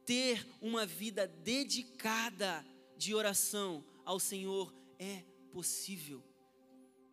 ter 0.05 0.45
uma 0.61 0.85
vida 0.85 1.27
dedicada 1.27 2.65
de 2.97 3.13
oração 3.13 3.83
ao 4.05 4.19
Senhor 4.19 4.73
é 4.99 5.23
possível. 5.51 6.23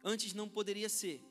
Antes 0.03 0.33
não 0.33 0.49
poderia 0.49 0.89
ser. 0.89 1.23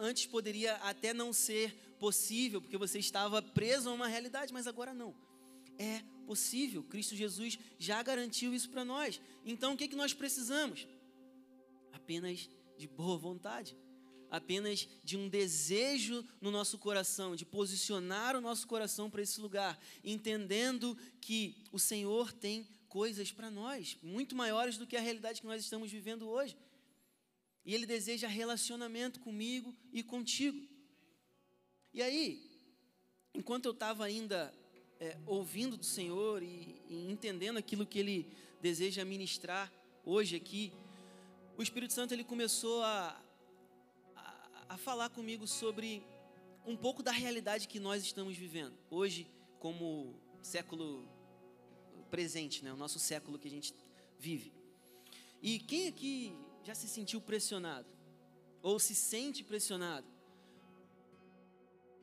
Antes 0.00 0.26
poderia 0.26 0.76
até 0.76 1.12
não 1.12 1.32
ser 1.32 1.76
possível, 1.98 2.60
porque 2.60 2.76
você 2.76 2.98
estava 2.98 3.40
preso 3.42 3.88
a 3.88 3.92
uma 3.92 4.08
realidade, 4.08 4.52
mas 4.52 4.66
agora 4.66 4.94
não. 4.94 5.14
É 5.78 6.02
possível. 6.26 6.82
Cristo 6.82 7.14
Jesus 7.14 7.58
já 7.78 8.02
garantiu 8.02 8.54
isso 8.54 8.70
para 8.70 8.84
nós. 8.84 9.20
Então 9.44 9.74
o 9.74 9.76
que, 9.76 9.88
que 9.88 9.96
nós 9.96 10.14
precisamos? 10.14 10.86
Apenas 11.92 12.48
de 12.78 12.86
boa 12.86 13.16
vontade 13.16 13.76
apenas 14.30 14.88
de 15.04 15.16
um 15.16 15.28
desejo 15.28 16.24
no 16.40 16.50
nosso 16.50 16.78
coração, 16.78 17.36
de 17.36 17.44
posicionar 17.44 18.36
o 18.36 18.40
nosso 18.40 18.66
coração 18.66 19.10
para 19.10 19.22
esse 19.22 19.40
lugar, 19.40 19.78
entendendo 20.04 20.96
que 21.20 21.56
o 21.72 21.78
Senhor 21.78 22.32
tem 22.32 22.66
coisas 22.88 23.32
para 23.32 23.50
nós, 23.50 23.96
muito 24.02 24.34
maiores 24.34 24.78
do 24.78 24.86
que 24.86 24.96
a 24.96 25.00
realidade 25.00 25.40
que 25.40 25.46
nós 25.46 25.62
estamos 25.62 25.90
vivendo 25.90 26.28
hoje. 26.28 26.56
E 27.64 27.74
Ele 27.74 27.86
deseja 27.86 28.28
relacionamento 28.28 29.20
comigo 29.20 29.74
e 29.92 30.02
contigo. 30.02 30.66
E 31.96 32.02
aí, 32.02 32.42
enquanto 33.34 33.64
eu 33.64 33.72
estava 33.72 34.04
ainda 34.04 34.52
é, 35.00 35.16
ouvindo 35.24 35.78
do 35.78 35.84
Senhor 35.86 36.42
e, 36.42 36.78
e 36.90 37.10
entendendo 37.10 37.56
aquilo 37.56 37.86
que 37.86 37.98
Ele 37.98 38.28
deseja 38.60 39.02
ministrar 39.02 39.72
hoje 40.04 40.36
aqui, 40.36 40.74
o 41.56 41.62
Espírito 41.62 41.94
Santo 41.94 42.12
ele 42.12 42.22
começou 42.22 42.82
a, 42.82 43.18
a, 44.14 44.74
a 44.74 44.76
falar 44.76 45.08
comigo 45.08 45.46
sobre 45.46 46.02
um 46.66 46.76
pouco 46.76 47.02
da 47.02 47.12
realidade 47.12 47.66
que 47.66 47.80
nós 47.80 48.02
estamos 48.02 48.36
vivendo 48.36 48.76
hoje, 48.90 49.26
como 49.58 50.20
século 50.42 51.08
presente, 52.10 52.62
né? 52.62 52.74
o 52.74 52.76
nosso 52.76 52.98
século 52.98 53.38
que 53.38 53.48
a 53.48 53.50
gente 53.50 53.72
vive. 54.18 54.52
E 55.40 55.58
quem 55.60 55.88
aqui 55.88 56.36
já 56.62 56.74
se 56.74 56.88
sentiu 56.88 57.22
pressionado? 57.22 57.88
Ou 58.60 58.78
se 58.78 58.94
sente 58.94 59.42
pressionado? 59.42 60.15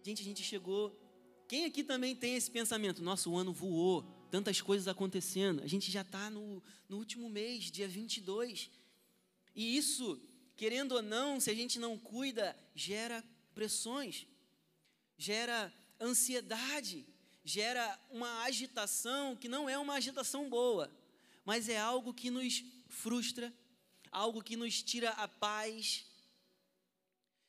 Gente, 0.04 0.22
a 0.22 0.26
gente 0.26 0.44
chegou. 0.44 1.00
Quem 1.48 1.64
aqui 1.64 1.82
também 1.82 2.14
tem 2.14 2.36
esse 2.36 2.52
pensamento? 2.52 3.02
Nossa, 3.02 3.30
o 3.30 3.38
ano 3.38 3.54
voou, 3.54 4.04
tantas 4.30 4.60
coisas 4.60 4.86
acontecendo. 4.88 5.64
A 5.64 5.68
gente 5.68 5.90
já 5.90 6.02
está 6.02 6.30
no, 6.30 6.62
no 6.90 6.98
último 6.98 7.30
mês, 7.30 7.72
dia 7.72 7.88
22. 7.88 8.70
E 9.56 9.78
isso, 9.78 10.22
querendo 10.58 10.94
ou 10.94 11.02
não, 11.02 11.40
se 11.40 11.50
a 11.50 11.54
gente 11.54 11.80
não 11.80 11.98
cuida, 11.98 12.54
gera 12.76 13.24
pressões, 13.56 14.28
gera 15.18 15.74
ansiedade, 16.02 17.06
gera 17.46 17.98
uma 18.12 18.44
agitação 18.44 19.38
que 19.38 19.48
não 19.48 19.70
é 19.70 19.78
uma 19.78 19.94
agitação 19.94 20.50
boa, 20.50 20.92
mas 21.46 21.70
é 21.70 21.78
algo 21.78 22.14
que 22.14 22.30
nos 22.30 22.62
frustra, 22.90 23.54
algo 24.12 24.44
que 24.44 24.58
nos 24.58 24.84
tira 24.84 25.12
a 25.12 25.30
paz. 25.30 26.06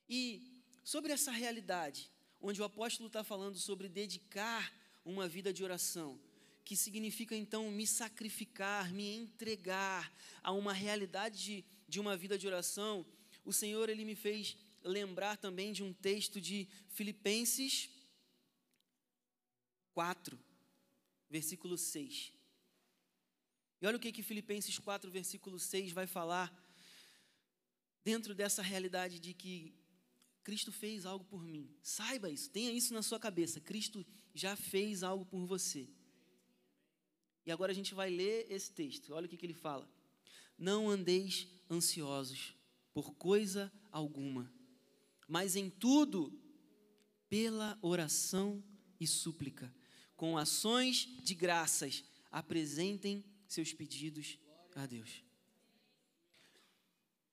E 0.09 0.63
sobre 0.85 1.13
essa 1.13 1.33
realidade, 1.33 2.14
onde 2.47 2.61
o 2.61 2.65
apóstolo 2.65 3.07
está 3.07 3.25
falando 3.25 3.59
sobre 3.59 3.89
dedicar 3.89 4.71
uma 5.03 5.27
vida 5.27 5.51
de 5.51 5.65
oração, 5.65 6.21
que 6.63 6.77
significa 6.77 7.35
então 7.35 7.71
me 7.71 7.87
sacrificar, 7.87 8.93
me 8.93 9.17
entregar 9.17 10.13
a 10.43 10.53
uma 10.53 10.75
realidade 10.75 11.43
de, 11.43 11.65
de 11.89 11.99
uma 11.99 12.15
vida 12.19 12.37
de 12.37 12.47
oração, 12.47 13.07
o 13.47 13.53
Senhor 13.53 13.89
ele 13.89 14.05
me 14.05 14.15
fez 14.15 14.59
lembrar 14.83 15.39
também 15.39 15.73
de 15.73 15.83
um 15.83 15.95
texto 15.95 16.39
de 16.39 16.69
Filipenses 16.91 17.89
4, 19.95 20.39
versículo 21.31 21.79
6. 21.79 22.31
E 23.81 23.87
olha 23.87 23.97
o 23.97 24.01
que, 24.01 24.13
que 24.13 24.23
Filipenses 24.23 24.79
4, 24.79 25.11
versículo 25.11 25.59
6 25.59 25.93
vai 25.93 26.07
falar 26.07 26.55
dentro 28.05 28.35
dessa 28.35 28.61
realidade 28.61 29.19
de 29.19 29.33
que 29.33 29.75
Cristo 30.45 30.71
fez 30.71 31.07
algo 31.07 31.25
por 31.25 31.43
mim. 31.43 31.75
Saiba 31.83 32.31
isso, 32.31 32.51
tenha 32.51 32.71
isso 32.71 32.93
na 32.93 33.03
sua 33.03 33.19
cabeça. 33.19 33.61
Cristo 33.61 34.07
já 34.35 34.55
fez 34.55 35.03
algo 35.03 35.25
por 35.25 35.45
você. 35.47 35.89
E 37.47 37.51
agora 37.51 37.73
a 37.73 37.75
gente 37.75 37.95
vai 37.95 38.11
ler 38.11 38.47
esse 38.51 38.71
texto. 38.71 39.15
Olha 39.15 39.27
o 39.27 39.29
que, 39.29 39.39
que 39.39 39.47
ele 39.47 39.55
fala. 39.55 39.91
Não 40.59 40.89
andeis 40.89 41.49
ansiosos 41.71 42.55
por 42.93 43.15
coisa 43.15 43.73
alguma, 43.91 44.53
mas 45.27 45.57
em 45.57 45.69
tudo, 45.69 46.33
pela 47.29 47.77
oração 47.83 48.63
e 49.01 49.07
súplica, 49.07 49.75
com 50.15 50.39
ações 50.39 51.09
de 51.25 51.35
graças, 51.35 52.05
apresentem 52.31 53.25
seus 53.49 53.73
pedidos 53.73 54.39
a 54.77 54.87
Deus. 54.87 55.25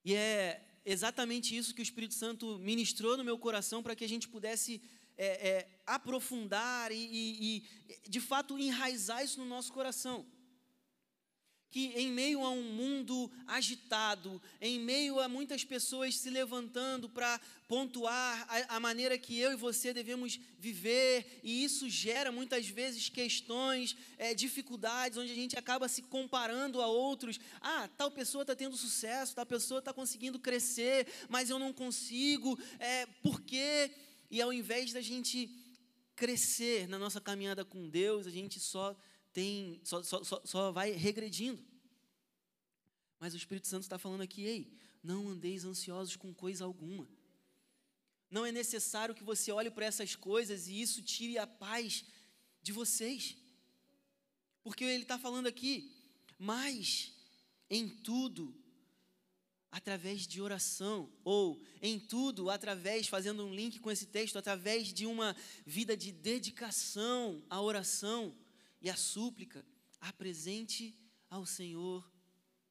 E 0.04 0.16
é 0.16 0.71
exatamente 0.86 1.56
isso 1.56 1.74
que 1.74 1.82
o 1.82 1.84
Espírito 1.84 2.14
Santo 2.14 2.58
ministrou 2.60 3.18
no 3.18 3.24
meu 3.24 3.38
coração 3.38 3.82
para 3.84 3.96
que 3.96 4.04
a 4.04 4.10
gente 4.10 4.28
pudesse 4.28 4.82
é, 5.18 5.50
é, 5.50 5.68
aprofundar 5.86 6.92
e, 6.92 6.96
e, 6.96 7.64
e, 7.88 8.10
de 8.10 8.20
fato, 8.20 8.58
enraizar 8.58 9.24
isso 9.24 9.40
no 9.40 9.46
nosso 9.46 9.72
coração 9.72 10.26
que 11.72 11.88
em 11.96 12.12
meio 12.12 12.44
a 12.44 12.50
um 12.50 12.62
mundo 12.62 13.32
agitado, 13.48 14.42
em 14.60 14.78
meio 14.78 15.20
a 15.22 15.30
muitas 15.30 15.64
pessoas 15.64 16.18
se 16.18 16.30
levantando 16.30 17.08
para 17.08 17.40
pontuar 17.68 18.46
a, 18.50 18.76
a, 18.76 18.80
maneira 18.82 19.18
que 19.18 19.40
eu 19.40 19.54
e 19.54 19.56
você 19.56 19.94
devemos 19.94 20.38
viver, 20.60 21.40
e 21.42 21.64
isso 21.64 21.90
gera 21.90 22.30
muitas 22.30 22.68
vezes 22.68 23.08
questões, 23.08 23.96
é, 24.18 24.34
dificuldades, 24.34 25.18
onde 25.18 25.32
a 25.32 25.36
gente 25.36 25.58
acaba 25.58 25.88
se 25.88 26.02
comparando 26.02 26.82
a 26.82 26.88
outros. 26.88 27.40
Ah, 27.62 27.90
tal 27.98 28.12
pessoa 28.12 28.42
está 28.42 28.54
tendo 28.54 28.76
sucesso, 28.76 29.34
tal 29.34 29.46
pessoa 29.46 29.80
está 29.80 29.94
conseguindo 29.94 30.38
crescer, 30.38 31.08
mas 31.30 31.50
eu 31.50 31.58
não 31.58 31.72
consigo, 31.72 32.60
é, 32.80 33.06
por 33.24 33.40
quê? 33.40 33.90
E 34.30 34.42
ao 34.42 34.52
invés 34.52 34.92
da 34.92 35.00
gente 35.00 35.50
crescer 36.18 36.88
na 36.90 37.00
nossa 37.00 37.22
caminhada 37.22 37.64
com 37.64 37.90
Deus, 37.90 38.28
a 38.28 38.30
gente 38.30 38.60
só 38.60 38.96
tem, 39.34 39.80
só, 39.84 40.04
só, 40.04 40.24
só, 40.24 40.42
só 40.46 40.72
vai 40.72 40.92
regredindo. 40.92 41.64
Mas 43.20 43.34
o 43.34 43.38
Espírito 43.38 43.68
Santo 43.68 43.84
está 43.84 43.98
falando 43.98 44.22
aqui, 44.22 44.44
ei, 44.44 44.74
não 45.04 45.30
andeis 45.30 45.66
ansiosos 45.66 46.16
com 46.16 46.34
coisa 46.34 46.66
alguma. 46.66 47.08
Não 48.30 48.46
é 48.46 48.52
necessário 48.52 49.14
que 49.14 49.24
você 49.24 49.52
olhe 49.52 49.70
para 49.70 49.86
essas 49.86 50.16
coisas 50.16 50.68
e 50.68 50.82
isso 50.82 51.02
tire 51.02 51.38
a 51.38 51.46
paz 51.46 52.06
de 52.62 52.72
vocês. 52.72 53.38
Porque 54.64 54.84
ele 54.84 55.04
está 55.04 55.20
falando 55.20 55.48
aqui, 55.48 55.92
mas 56.38 57.14
em 57.70 57.90
tudo, 57.90 58.56
através 59.72 60.28
de 60.28 60.42
oração, 60.42 61.12
ou 61.24 61.62
em 61.82 62.00
tudo, 62.00 62.50
através, 62.50 63.08
fazendo 63.08 63.46
um 63.46 63.54
link 63.54 63.80
com 63.80 63.90
esse 63.90 64.06
texto, 64.06 64.38
através 64.38 64.94
de 64.94 65.06
uma 65.06 65.36
vida 65.66 65.96
de 65.96 66.12
dedicação 66.12 67.44
à 67.50 67.62
oração, 67.62 68.36
e 68.82 68.90
a 68.90 68.96
súplica, 68.96 69.66
apresente 70.00 70.96
ao 71.30 71.46
Senhor 71.46 72.10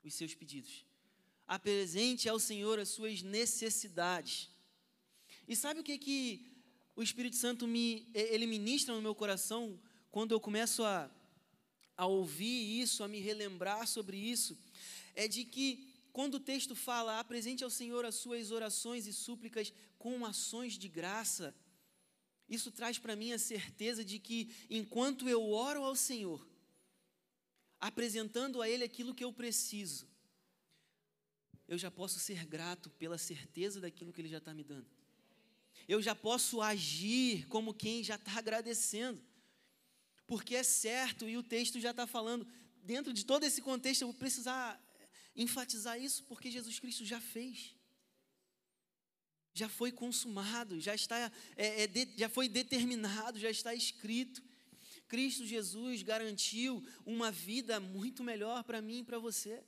os 0.03 0.15
seus 0.15 0.35
pedidos. 0.35 0.85
Apresente 1.47 2.29
ao 2.29 2.39
Senhor 2.39 2.79
as 2.79 2.89
suas 2.89 3.23
necessidades. 3.23 4.51
E 5.47 5.55
sabe 5.55 5.81
o 5.81 5.85
que 5.85 5.99
que 5.99 6.47
o 6.97 7.03
Espírito 7.03 7.37
Santo 7.37 7.67
me 7.67 8.09
ele 8.15 8.47
ministra 8.47 8.95
no 8.95 9.03
meu 9.03 9.15
coração 9.15 9.81
quando 10.11 10.33
eu 10.33 10.41
começo 10.41 10.83
a 10.85 11.11
a 12.01 12.07
ouvir 12.07 12.81
isso, 12.81 13.05
a 13.05 13.09
me 13.09 13.21
relembrar 13.21 13.87
sobre 13.87 14.17
isso, 14.17 14.57
é 15.15 15.29
de 15.29 15.45
que 15.45 15.87
quando 16.15 16.37
o 16.37 16.41
texto 16.41 16.75
fala, 16.75 17.21
apresente 17.21 17.63
ao 17.63 17.69
Senhor 17.69 18.07
as 18.07 18.15
suas 18.15 18.51
orações 18.51 19.07
e 19.07 19.13
súplicas 19.13 19.71
com 19.99 20.25
ações 20.25 20.79
de 20.79 20.89
graça, 20.89 21.55
isso 22.51 22.73
traz 22.73 22.99
para 22.99 23.15
mim 23.15 23.33
a 23.33 23.39
certeza 23.39 24.05
de 24.05 24.19
que 24.19 24.51
enquanto 24.69 25.29
eu 25.29 25.51
oro 25.51 25.85
ao 25.85 25.95
Senhor, 25.95 26.45
apresentando 27.81 28.61
a 28.61 28.69
Ele 28.69 28.83
aquilo 28.83 29.15
que 29.15 29.25
eu 29.25 29.33
preciso, 29.33 30.09
eu 31.69 31.79
já 31.79 31.91
posso 31.91 32.19
ser 32.19 32.45
grato 32.45 32.91
pela 32.91 33.17
certeza 33.17 33.81
daquilo 33.81 34.13
que 34.13 34.21
Ele 34.21 34.29
já 34.29 34.39
está 34.39 34.53
me 34.53 34.65
dando. 34.65 34.91
Eu 35.87 36.03
já 36.03 36.15
posso 36.15 36.61
agir 36.61 37.47
como 37.47 37.73
quem 37.73 38.03
já 38.03 38.17
está 38.17 38.37
agradecendo, 38.37 39.23
porque 40.27 40.57
é 40.57 40.65
certo 40.65 41.29
e 41.29 41.37
o 41.37 41.43
texto 41.45 41.79
já 41.79 41.93
está 41.93 42.07
falando. 42.07 42.47
Dentro 42.83 43.13
de 43.13 43.25
todo 43.25 43.45
esse 43.45 43.63
contexto, 43.63 44.03
eu 44.03 44.09
vou 44.09 44.17
precisar 44.17 44.81
enfatizar 45.37 46.01
isso, 46.01 46.25
porque 46.25 46.51
Jesus 46.51 46.81
Cristo 46.81 47.05
já 47.05 47.21
fez 47.21 47.77
já 49.53 49.69
foi 49.69 49.91
consumado, 49.93 50.81
já 50.81 50.95
está, 50.95 51.31
é, 51.57 51.83
é, 51.83 51.87
de, 51.87 52.09
já 52.17 52.29
foi 52.29 52.49
determinado, 52.49 53.39
já 53.39 53.51
está 53.51 53.75
escrito. 53.75 54.43
Cristo 55.09 55.45
Jesus 55.45 56.03
garantiu 56.03 56.85
uma 57.05 57.33
vida 57.33 57.81
muito 57.81 58.23
melhor 58.23 58.63
para 58.63 58.81
mim 58.81 59.01
e 59.01 59.05
para 59.05 59.19
você. 59.19 59.63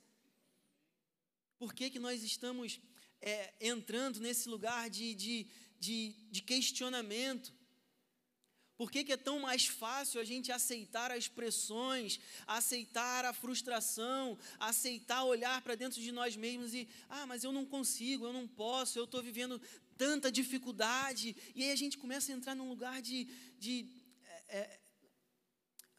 Por 1.57 1.73
que, 1.73 1.89
que 1.89 1.99
nós 1.99 2.23
estamos 2.23 2.79
é, 3.21 3.53
entrando 3.59 4.19
nesse 4.19 4.47
lugar 4.47 4.89
de, 4.89 5.13
de, 5.13 5.47
de, 5.79 6.15
de 6.31 6.41
questionamento? 6.41 7.53
Por 8.83 8.91
que, 8.91 9.05
que, 9.05 9.13
é 9.13 9.17
tão 9.17 9.39
mais 9.39 9.65
fácil 9.65 10.19
a 10.19 10.25
gente 10.25 10.51
aceitar 10.51 11.09
as 11.09 11.29
pressões, 11.29 12.19
aceitar 12.45 13.23
a 13.23 13.31
frustração, 13.31 14.37
aceitar 14.59 15.23
olhar 15.23 15.61
para 15.61 15.73
dentro 15.73 16.01
de 16.01 16.11
nós 16.11 16.35
mesmos 16.35 16.73
e, 16.73 16.85
ah, 17.07 17.25
mas 17.25 17.45
eu 17.45 17.53
não 17.53 17.65
consigo, 17.65 18.25
eu 18.25 18.33
não 18.33 18.45
posso, 18.45 18.99
eu 18.99 19.05
estou 19.05 19.23
vivendo 19.23 19.57
tanta 19.97 20.29
dificuldade. 20.29 21.33
E 21.55 21.63
aí 21.63 21.71
a 21.71 21.77
gente 21.77 21.97
começa 21.97 22.29
a 22.29 22.35
entrar 22.35 22.55
num 22.55 22.67
lugar 22.67 23.01
de. 23.01 23.23
de 23.57 23.87
é, 24.49 24.59
é, 24.59 24.79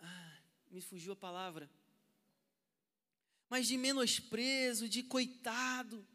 ah, 0.01 0.37
me 0.71 0.83
fugiu 0.83 1.15
a 1.15 1.17
palavra. 1.17 1.71
Mas 3.49 3.67
de 3.67 3.79
menosprezo, 3.79 4.91
de 4.91 5.03
coitado. 5.03 6.07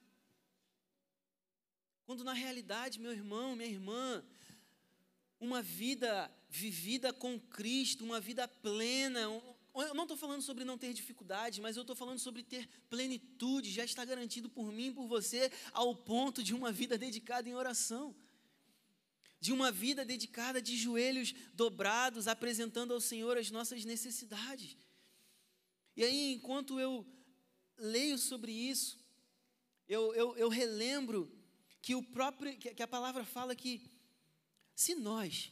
Quando 2.05 2.23
na 2.23 2.33
realidade, 2.33 2.99
meu 2.99 3.11
irmão, 3.11 3.55
minha 3.55 3.67
irmã, 3.67 4.23
uma 5.39 5.63
vida 5.63 6.31
vivida 6.49 7.13
com 7.13 7.39
Cristo, 7.39 8.03
uma 8.03 8.19
vida 8.19 8.47
plena. 8.47 9.19
Eu 9.19 9.93
não 9.93 10.03
estou 10.03 10.17
falando 10.17 10.41
sobre 10.41 10.65
não 10.65 10.77
ter 10.77 10.93
dificuldade, 10.93 11.61
mas 11.61 11.77
eu 11.77 11.81
estou 11.81 11.95
falando 11.95 12.19
sobre 12.19 12.43
ter 12.43 12.67
plenitude, 12.89 13.71
já 13.71 13.85
está 13.85 14.03
garantido 14.03 14.49
por 14.49 14.71
mim, 14.71 14.91
por 14.91 15.07
você, 15.07 15.51
ao 15.71 15.95
ponto 15.95 16.41
de 16.41 16.53
uma 16.53 16.71
vida 16.71 16.97
dedicada 16.97 17.47
em 17.47 17.55
oração. 17.55 18.15
De 19.39 19.53
uma 19.53 19.71
vida 19.71 20.03
dedicada 20.03 20.61
de 20.61 20.75
joelhos 20.75 21.33
dobrados, 21.53 22.27
apresentando 22.27 22.93
ao 22.93 22.99
Senhor 22.99 23.37
as 23.37 23.51
nossas 23.51 23.85
necessidades. 23.85 24.75
E 25.95 26.03
aí, 26.03 26.33
enquanto 26.33 26.79
eu 26.79 27.05
leio 27.77 28.17
sobre 28.17 28.51
isso, 28.51 28.99
eu, 29.87 30.13
eu, 30.13 30.37
eu 30.37 30.49
relembro 30.49 31.31
que 31.81 31.95
o 31.95 32.03
próprio 32.03 32.57
que 32.57 32.83
a 32.83 32.87
palavra 32.87 33.23
fala 33.23 33.55
que 33.55 33.89
se 34.75 34.95
nós 34.95 35.51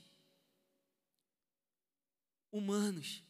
humanos 2.51 3.23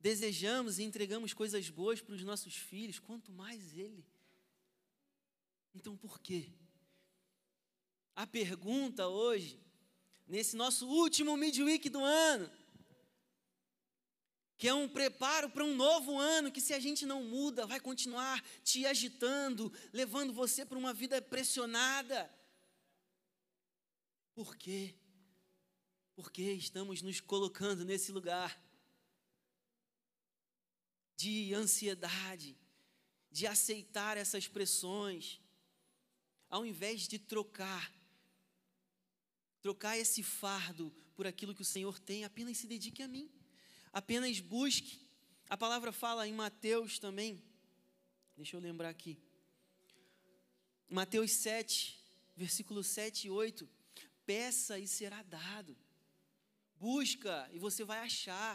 desejamos 0.00 0.78
e 0.78 0.82
entregamos 0.82 1.34
coisas 1.34 1.68
boas 1.68 2.00
para 2.00 2.14
os 2.14 2.24
nossos 2.24 2.56
filhos, 2.56 2.98
quanto 2.98 3.30
mais 3.30 3.76
ele. 3.76 4.04
Então, 5.74 5.96
por 5.96 6.18
quê? 6.20 6.50
A 8.16 8.26
pergunta 8.26 9.06
hoje, 9.06 9.60
nesse 10.26 10.56
nosso 10.56 10.88
último 10.88 11.36
midweek 11.36 11.88
do 11.88 12.02
ano, 12.02 12.50
que 14.56 14.68
é 14.68 14.74
um 14.74 14.88
preparo 14.88 15.48
para 15.50 15.64
um 15.64 15.74
novo 15.74 16.18
ano, 16.18 16.50
que 16.50 16.60
se 16.60 16.74
a 16.74 16.80
gente 16.80 17.06
não 17.06 17.22
muda, 17.22 17.66
vai 17.66 17.80
continuar 17.80 18.42
te 18.62 18.84
agitando, 18.84 19.72
levando 19.92 20.32
você 20.32 20.64
para 20.66 20.78
uma 20.78 20.92
vida 20.92 21.20
pressionada. 21.22 22.30
Por 24.34 24.56
quê? 24.56 24.94
Porque 26.14 26.42
estamos 26.52 27.02
nos 27.02 27.20
colocando 27.20 27.84
nesse 27.84 28.12
lugar 28.12 28.60
de 31.16 31.52
ansiedade, 31.54 32.56
de 33.30 33.46
aceitar 33.46 34.16
essas 34.16 34.48
pressões, 34.48 35.40
ao 36.48 36.64
invés 36.64 37.06
de 37.06 37.18
trocar, 37.18 37.92
trocar 39.60 39.98
esse 39.98 40.22
fardo 40.22 40.90
por 41.14 41.26
aquilo 41.26 41.54
que 41.54 41.62
o 41.62 41.64
Senhor 41.64 41.98
tem, 41.98 42.24
apenas 42.24 42.56
se 42.56 42.66
dedique 42.66 43.02
a 43.02 43.08
mim, 43.08 43.30
apenas 43.92 44.40
busque. 44.40 45.06
A 45.48 45.56
palavra 45.56 45.92
fala 45.92 46.26
em 46.26 46.32
Mateus 46.32 46.98
também, 46.98 47.42
deixa 48.36 48.56
eu 48.56 48.60
lembrar 48.60 48.88
aqui, 48.88 49.18
Mateus 50.88 51.30
7, 51.32 51.96
versículo 52.34 52.82
7 52.82 53.28
e 53.28 53.30
8: 53.30 53.68
peça 54.26 54.78
e 54.78 54.88
será 54.88 55.22
dado, 55.22 55.76
busca 56.80 57.48
e 57.52 57.58
você 57.58 57.84
vai 57.84 57.98
achar. 57.98 58.54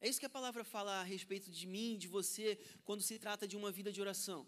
É 0.00 0.08
isso 0.08 0.18
que 0.18 0.26
a 0.26 0.36
palavra 0.38 0.64
fala 0.64 1.00
a 1.00 1.04
respeito 1.14 1.50
de 1.50 1.66
mim, 1.66 1.98
de 1.98 2.08
você, 2.08 2.58
quando 2.84 3.02
se 3.02 3.18
trata 3.18 3.46
de 3.46 3.56
uma 3.56 3.70
vida 3.70 3.92
de 3.92 4.00
oração. 4.00 4.40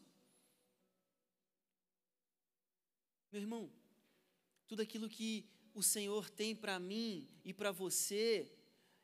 Meu 3.31 3.43
irmão, 3.43 3.71
tudo 4.67 4.81
aquilo 4.81 5.09
que 5.09 5.31
o 5.75 5.83
Senhor 5.83 6.31
tem 6.31 6.57
para 6.57 6.79
mim 6.79 7.29
e 7.45 7.53
para 7.53 7.71
você, 7.71 8.51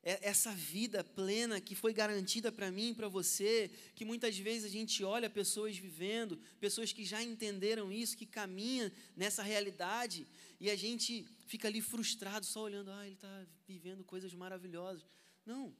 é 0.02 0.18
essa 0.22 0.52
vida 0.54 1.04
plena 1.04 1.60
que 1.60 1.74
foi 1.74 1.92
garantida 1.92 2.50
para 2.50 2.70
mim 2.70 2.90
e 2.90 2.94
para 2.94 3.08
você, 3.08 3.70
que 3.94 4.04
muitas 4.04 4.38
vezes 4.38 4.64
a 4.64 4.72
gente 4.72 5.04
olha 5.04 5.28
pessoas 5.28 5.76
vivendo, 5.76 6.40
pessoas 6.58 6.90
que 6.92 7.04
já 7.04 7.22
entenderam 7.22 7.92
isso, 7.92 8.16
que 8.16 8.24
caminham 8.24 8.90
nessa 9.14 9.42
realidade, 9.42 10.26
e 10.60 10.70
a 10.70 10.76
gente 10.76 11.26
fica 11.46 11.66
ali 11.66 11.80
frustrado 11.80 12.44
só 12.44 12.60
olhando, 12.60 12.90
ah, 12.90 13.06
ele 13.06 13.14
está 13.14 13.46
vivendo 13.66 14.04
coisas 14.04 14.34
maravilhosas. 14.34 15.02
Não. 15.46 15.74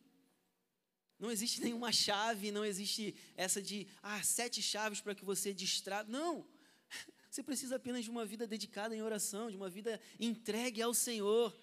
Não 1.18 1.30
existe 1.30 1.60
nenhuma 1.60 1.92
chave, 1.92 2.50
não 2.50 2.64
existe 2.64 3.14
essa 3.36 3.60
de, 3.60 3.86
ah, 4.02 4.22
sete 4.22 4.62
chaves 4.62 5.02
para 5.02 5.14
que 5.14 5.22
você 5.22 5.52
distraia. 5.52 6.04
Não. 6.04 6.48
Você 7.30 7.44
precisa 7.44 7.76
apenas 7.76 8.02
de 8.02 8.10
uma 8.10 8.26
vida 8.26 8.44
dedicada 8.44 8.92
em 8.92 9.02
oração, 9.02 9.52
de 9.52 9.56
uma 9.56 9.70
vida 9.70 10.00
entregue 10.18 10.82
ao 10.82 10.92
Senhor. 10.92 11.56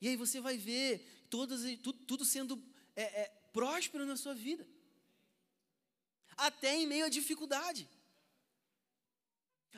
E 0.00 0.08
aí 0.08 0.16
você 0.16 0.40
vai 0.40 0.58
ver 0.58 1.26
todas, 1.30 1.60
tudo, 1.80 1.98
tudo 2.00 2.24
sendo 2.24 2.60
é, 2.96 3.02
é, 3.02 3.28
próspero 3.52 4.04
na 4.04 4.16
sua 4.16 4.34
vida. 4.34 4.66
Até 6.36 6.74
em 6.74 6.88
meio 6.88 7.04
à 7.04 7.08
dificuldade. 7.08 7.88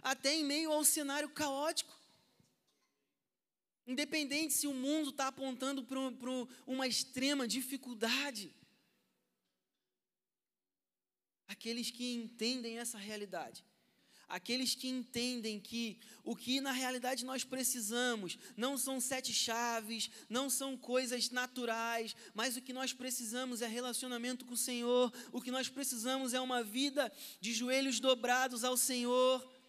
Até 0.03 0.35
em 0.35 0.45
meio 0.45 0.73
ao 0.73 0.83
cenário 0.83 1.29
caótico. 1.29 2.00
Independente 3.87 4.55
se 4.55 4.67
o 4.67 4.75
mundo 4.75 5.11
está 5.11 5.29
apontando 5.29 5.85
para 5.85 5.99
uma 6.67 6.87
extrema 6.87 7.47
dificuldade. 7.47 8.55
Aqueles 11.49 11.91
que 11.91 12.15
entendem 12.15 12.79
essa 12.79 12.99
realidade 12.99 13.65
aqueles 14.31 14.77
que 14.77 14.89
entendem 14.89 15.59
que 15.59 15.99
o 16.23 16.37
que 16.37 16.61
na 16.61 16.71
realidade 16.71 17.25
nós 17.25 17.43
precisamos 17.43 18.39
não 18.57 18.79
são 18.79 19.01
sete 19.01 19.33
chaves, 19.35 20.09
não 20.29 20.49
são 20.49 20.77
coisas 20.77 21.31
naturais, 21.31 22.15
mas 22.33 22.57
o 22.57 22.63
que 22.63 22.73
nós 22.73 22.93
precisamos 22.93 23.61
é 23.61 23.67
relacionamento 23.67 24.45
com 24.45 24.55
o 24.55 24.57
Senhor, 24.57 25.13
o 25.33 25.43
que 25.43 25.51
nós 25.51 25.69
precisamos 25.69 26.33
é 26.33 26.41
uma 26.41 26.63
vida 26.63 27.13
de 27.41 27.53
joelhos 27.53 27.99
dobrados 27.99 28.63
ao 28.63 28.77
Senhor. 28.77 29.60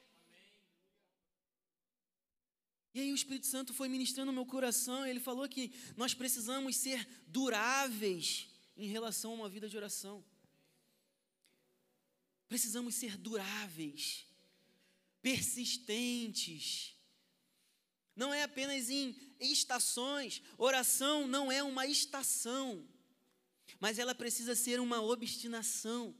E 2.93 2.99
aí 2.99 3.11
o 3.11 3.15
Espírito 3.15 3.47
Santo 3.47 3.73
foi 3.73 3.87
ministrando 3.87 4.31
no 4.31 4.35
meu 4.35 4.45
coração, 4.45 5.05
ele 5.05 5.19
falou 5.19 5.47
que 5.47 5.71
nós 5.95 6.13
precisamos 6.13 6.75
ser 6.75 7.07
duráveis 7.27 8.49
em 8.75 8.87
relação 8.87 9.31
a 9.31 9.35
uma 9.35 9.49
vida 9.49 9.69
de 9.69 9.77
oração. 9.77 10.23
Precisamos 12.49 12.95
ser 12.95 13.17
duráveis 13.17 14.25
persistentes. 15.21 16.97
Não 18.15 18.33
é 18.33 18.43
apenas 18.43 18.89
em 18.89 19.15
estações, 19.39 20.41
oração 20.57 21.27
não 21.27 21.51
é 21.51 21.63
uma 21.63 21.87
estação, 21.87 22.85
mas 23.79 23.97
ela 23.97 24.13
precisa 24.13 24.53
ser 24.53 24.79
uma 24.79 25.01
obstinação. 25.01 26.15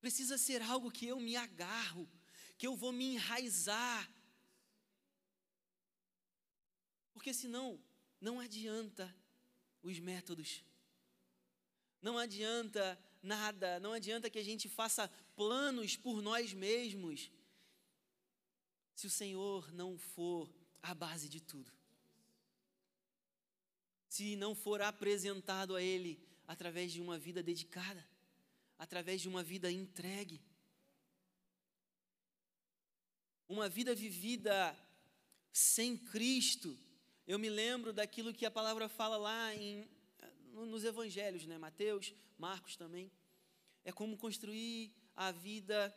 Precisa 0.00 0.38
ser 0.38 0.62
algo 0.62 0.90
que 0.90 1.06
eu 1.06 1.20
me 1.20 1.36
agarro, 1.36 2.08
que 2.56 2.66
eu 2.66 2.74
vou 2.74 2.92
me 2.92 3.14
enraizar. 3.14 4.10
Porque 7.22 7.32
senão, 7.32 7.80
não 8.20 8.40
adianta 8.40 9.16
os 9.80 9.96
métodos, 10.00 10.64
não 12.00 12.18
adianta 12.18 12.98
nada, 13.22 13.78
não 13.78 13.92
adianta 13.92 14.28
que 14.28 14.40
a 14.40 14.42
gente 14.42 14.68
faça 14.68 15.06
planos 15.36 15.96
por 15.96 16.20
nós 16.20 16.52
mesmos, 16.52 17.30
se 18.96 19.06
o 19.06 19.10
Senhor 19.10 19.72
não 19.72 19.96
for 19.96 20.52
a 20.82 20.92
base 20.96 21.28
de 21.28 21.40
tudo. 21.40 21.70
Se 24.08 24.34
não 24.34 24.52
for 24.52 24.82
apresentado 24.82 25.76
a 25.76 25.80
Ele 25.80 26.20
através 26.48 26.90
de 26.90 27.00
uma 27.00 27.20
vida 27.20 27.40
dedicada, 27.40 28.04
através 28.76 29.20
de 29.20 29.28
uma 29.28 29.44
vida 29.44 29.70
entregue. 29.70 30.42
Uma 33.48 33.68
vida 33.68 33.94
vivida 33.94 34.76
sem 35.52 35.96
Cristo. 35.96 36.76
Eu 37.26 37.38
me 37.38 37.48
lembro 37.48 37.92
daquilo 37.92 38.34
que 38.34 38.44
a 38.44 38.50
palavra 38.50 38.88
fala 38.88 39.16
lá 39.16 39.54
em, 39.54 39.88
nos 40.52 40.84
evangelhos, 40.84 41.46
né? 41.46 41.56
Mateus, 41.56 42.12
Marcos 42.36 42.76
também. 42.76 43.12
É 43.84 43.92
como 43.92 44.16
construir 44.16 44.92
a 45.14 45.30
vida 45.30 45.94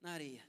na 0.00 0.12
areia. 0.12 0.48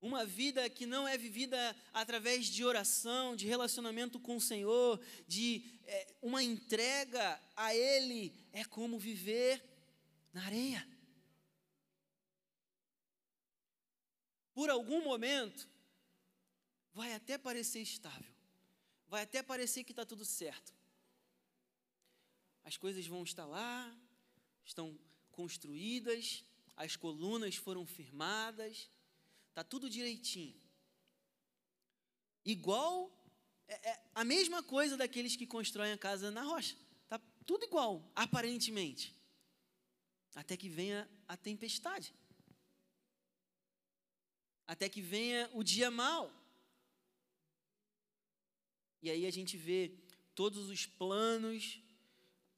Uma 0.00 0.26
vida 0.26 0.68
que 0.68 0.84
não 0.84 1.08
é 1.08 1.16
vivida 1.16 1.74
através 1.92 2.46
de 2.46 2.64
oração, 2.64 3.34
de 3.34 3.46
relacionamento 3.46 4.20
com 4.20 4.36
o 4.36 4.40
Senhor, 4.40 5.00
de 5.26 5.64
é, 5.84 6.14
uma 6.20 6.42
entrega 6.42 7.40
a 7.56 7.74
Ele, 7.74 8.32
é 8.52 8.62
como 8.64 8.98
viver 8.98 9.62
na 10.34 10.44
areia. 10.44 10.86
Por 14.52 14.68
algum 14.68 15.02
momento, 15.02 15.66
vai 16.96 17.12
até 17.12 17.36
parecer 17.36 17.80
estável, 17.80 18.32
vai 19.06 19.22
até 19.24 19.42
parecer 19.42 19.84
que 19.84 19.92
está 19.92 20.06
tudo 20.06 20.24
certo. 20.24 20.74
As 22.64 22.78
coisas 22.78 23.06
vão 23.06 23.22
estar 23.22 23.44
lá, 23.44 23.94
estão 24.64 24.98
construídas, 25.30 26.42
as 26.74 26.96
colunas 26.96 27.54
foram 27.54 27.84
firmadas, 27.84 28.88
está 29.50 29.62
tudo 29.62 29.90
direitinho. 29.90 30.58
Igual, 32.46 32.94
é, 33.68 33.90
é, 33.90 34.02
a 34.14 34.24
mesma 34.24 34.62
coisa 34.62 34.96
daqueles 34.96 35.36
que 35.36 35.46
constroem 35.46 35.92
a 35.92 35.98
casa 35.98 36.30
na 36.30 36.44
rocha. 36.44 36.76
Está 37.04 37.18
tudo 37.44 37.66
igual, 37.66 38.10
aparentemente. 38.14 39.14
Até 40.34 40.56
que 40.56 40.68
venha 40.70 41.06
a 41.28 41.36
tempestade. 41.36 42.14
Até 44.66 44.88
que 44.88 45.02
venha 45.02 45.50
o 45.52 45.62
dia 45.62 45.90
mau. 45.90 46.45
E 49.06 49.10
aí 49.10 49.24
a 49.24 49.30
gente 49.30 49.56
vê 49.56 49.92
todos 50.34 50.68
os 50.68 50.84
planos, 50.84 51.80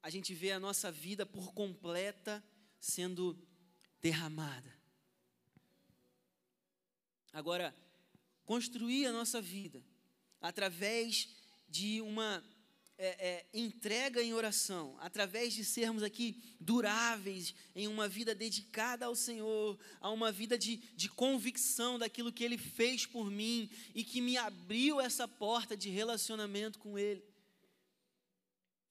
a 0.01 0.09
gente 0.09 0.33
vê 0.33 0.51
a 0.51 0.59
nossa 0.59 0.91
vida 0.91 1.23
por 1.23 1.53
completa 1.53 2.43
sendo 2.79 3.37
derramada. 4.01 4.75
Agora, 7.31 7.71
construir 8.45 9.05
a 9.05 9.11
nossa 9.11 9.39
vida 9.39 9.85
através 10.41 11.29
de 11.69 12.01
uma 12.01 12.43
é, 13.01 13.27
é, 13.29 13.45
entrega 13.53 14.21
em 14.21 14.33
oração, 14.33 14.97
através 14.99 15.53
de 15.53 15.63
sermos 15.63 16.03
aqui 16.03 16.43
duráveis 16.59 17.55
em 17.73 17.87
uma 17.87 18.09
vida 18.09 18.35
dedicada 18.35 19.05
ao 19.05 19.15
Senhor, 19.15 19.79
a 20.01 20.11
uma 20.11 20.33
vida 20.33 20.57
de, 20.57 20.75
de 20.97 21.07
convicção 21.07 21.97
daquilo 21.97 22.31
que 22.31 22.43
Ele 22.43 22.57
fez 22.57 23.05
por 23.05 23.31
mim 23.31 23.69
e 23.95 24.03
que 24.03 24.19
me 24.19 24.35
abriu 24.35 24.99
essa 24.99 25.29
porta 25.29 25.77
de 25.77 25.89
relacionamento 25.89 26.77
com 26.77 26.99
Ele, 26.99 27.23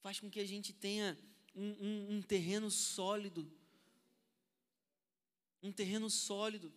faz 0.01 0.19
com 0.19 0.31
que 0.31 0.41
a 0.41 0.47
gente 0.47 0.73
tenha 0.73 1.19
um, 1.55 1.69
um, 1.69 2.17
um 2.17 2.23
terreno 2.23 2.71
sólido, 2.71 3.53
um 5.63 5.71
terreno 5.71 6.09
sólido 6.09 6.73